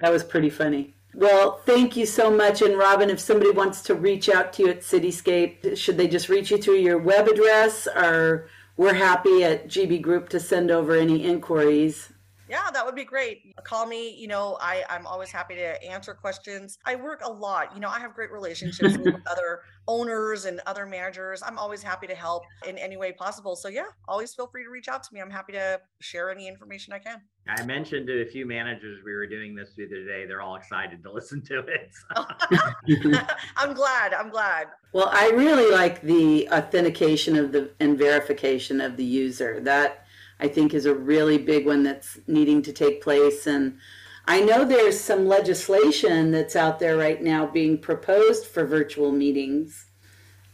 That 0.00 0.10
was 0.10 0.24
pretty 0.24 0.48
funny. 0.48 0.94
Well, 1.12 1.58
thank 1.66 1.98
you 1.98 2.06
so 2.06 2.30
much. 2.30 2.62
And 2.62 2.78
Robin, 2.78 3.10
if 3.10 3.20
somebody 3.20 3.50
wants 3.50 3.82
to 3.82 3.94
reach 3.94 4.30
out 4.30 4.54
to 4.54 4.62
you 4.62 4.68
at 4.70 4.80
Cityscape, 4.80 5.76
should 5.76 5.98
they 5.98 6.08
just 6.08 6.30
reach 6.30 6.50
you 6.50 6.56
through 6.56 6.78
your 6.78 6.96
web 6.96 7.28
address 7.28 7.86
or 7.88 8.48
we're 8.78 8.94
happy 8.94 9.44
at 9.44 9.68
GB 9.68 10.00
Group 10.00 10.30
to 10.30 10.40
send 10.40 10.70
over 10.70 10.94
any 10.94 11.26
inquiries? 11.26 12.10
Yeah, 12.48 12.70
that 12.72 12.84
would 12.84 12.94
be 12.94 13.04
great. 13.04 13.54
Call 13.64 13.86
me. 13.86 14.14
You 14.14 14.28
know, 14.28 14.56
I, 14.60 14.84
I'm 14.88 15.06
always 15.06 15.30
happy 15.30 15.54
to 15.54 15.84
answer 15.84 16.14
questions. 16.14 16.78
I 16.84 16.96
work 16.96 17.22
a 17.24 17.30
lot. 17.30 17.74
You 17.74 17.80
know, 17.80 17.88
I 17.88 17.98
have 18.00 18.14
great 18.14 18.32
relationships 18.32 18.96
with 18.96 19.14
other 19.30 19.60
owners 19.86 20.44
and 20.44 20.60
other 20.66 20.86
managers. 20.86 21.42
I'm 21.42 21.58
always 21.58 21.82
happy 21.82 22.06
to 22.06 22.14
help 22.14 22.44
in 22.66 22.78
any 22.78 22.96
way 22.96 23.12
possible. 23.12 23.56
So, 23.56 23.68
yeah, 23.68 23.86
always 24.06 24.34
feel 24.34 24.46
free 24.46 24.64
to 24.64 24.70
reach 24.70 24.88
out 24.88 25.02
to 25.04 25.14
me. 25.14 25.20
I'm 25.20 25.30
happy 25.30 25.52
to 25.52 25.80
share 26.00 26.30
any 26.30 26.48
information 26.48 26.92
I 26.92 26.98
can. 26.98 27.20
I 27.48 27.64
mentioned 27.64 28.06
to 28.08 28.22
a 28.22 28.26
few 28.26 28.44
managers 28.44 29.02
we 29.04 29.14
were 29.14 29.26
doing 29.26 29.54
this 29.54 29.70
the 29.74 29.86
other 29.86 30.04
day. 30.04 30.26
They're 30.26 30.42
all 30.42 30.56
excited 30.56 31.02
to 31.02 31.10
listen 31.10 31.42
to 31.46 31.60
it. 31.60 31.94
I'm 33.56 33.72
glad. 33.72 34.12
I'm 34.12 34.28
glad. 34.28 34.68
Well, 34.92 35.08
I 35.12 35.30
really 35.30 35.70
like 35.72 36.02
the 36.02 36.48
authentication 36.50 37.36
of 37.36 37.52
the 37.52 37.70
and 37.80 37.96
verification 37.96 38.82
of 38.82 38.96
the 38.96 39.04
user. 39.04 39.60
That 39.60 40.04
I 40.40 40.48
think 40.48 40.72
is 40.74 40.86
a 40.86 40.94
really 40.94 41.38
big 41.38 41.66
one 41.66 41.82
that's 41.82 42.18
needing 42.26 42.62
to 42.62 42.72
take 42.72 43.02
place. 43.02 43.46
And 43.46 43.78
I 44.26 44.40
know 44.40 44.64
there's 44.64 45.00
some 45.00 45.26
legislation 45.26 46.30
that's 46.30 46.54
out 46.56 46.78
there 46.78 46.96
right 46.96 47.22
now 47.22 47.46
being 47.46 47.78
proposed 47.78 48.46
for 48.46 48.64
virtual 48.64 49.10
meetings. 49.10 49.86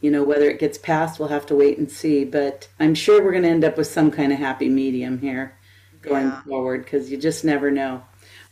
You 0.01 0.11
know, 0.11 0.23
whether 0.23 0.49
it 0.51 0.61
gets 0.61 0.79
passed, 0.79 1.19
we'll 1.19 1.29
have 1.29 1.47
to 1.47 1.55
wait 1.55 1.79
and 1.79 1.91
see. 1.91 2.25
But 2.25 2.69
I'm 2.79 2.95
sure 2.95 3.23
we're 3.23 3.33
going 3.33 3.43
to 3.45 3.49
end 3.49 3.65
up 3.65 3.77
with 3.77 3.87
some 3.87 4.11
kind 4.11 4.33
of 4.33 4.39
happy 4.39 4.69
medium 4.69 5.19
here 5.19 5.57
going 6.03 6.27
Yeah. 6.27 6.43
forward 6.43 6.85
because 6.85 7.11
you 7.11 7.17
just 7.17 7.45
never 7.45 7.71
know. 7.71 8.03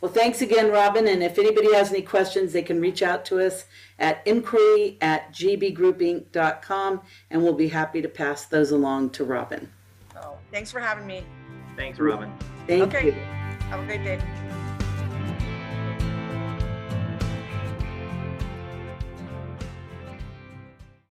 Well, 0.01 0.11
thanks 0.11 0.43
again, 0.43 0.71
Robin. 0.73 1.07
And 1.07 1.23
if 1.23 1.39
anybody 1.39 1.73
has 1.75 1.91
any 1.93 2.03
questions, 2.03 2.53
they 2.53 2.63
can 2.63 2.81
reach 2.81 3.03
out 3.03 3.25
to 3.27 3.39
us 3.45 3.67
at 3.99 4.21
inquiry 4.27 4.99
at 5.01 5.33
gbgroupinc.com 5.33 7.01
and 7.31 7.43
we'll 7.43 7.53
be 7.53 7.69
happy 7.69 8.03
to 8.03 8.09
pass 8.09 8.45
those 8.47 8.71
along 8.73 9.11
to 9.11 9.25
Robin. 9.25 9.71
So, 10.23 10.39
thanks 10.53 10.71
for 10.71 10.79
having 10.79 11.07
me. 11.07 11.27
Thanks, 11.77 11.99
Robin. 11.99 12.33
Thank 12.69 12.95
Okay. 12.95 13.07
you. 13.07 13.13
Have 13.71 13.81
a 13.81 13.87
great 13.87 14.05
day. 14.05 14.21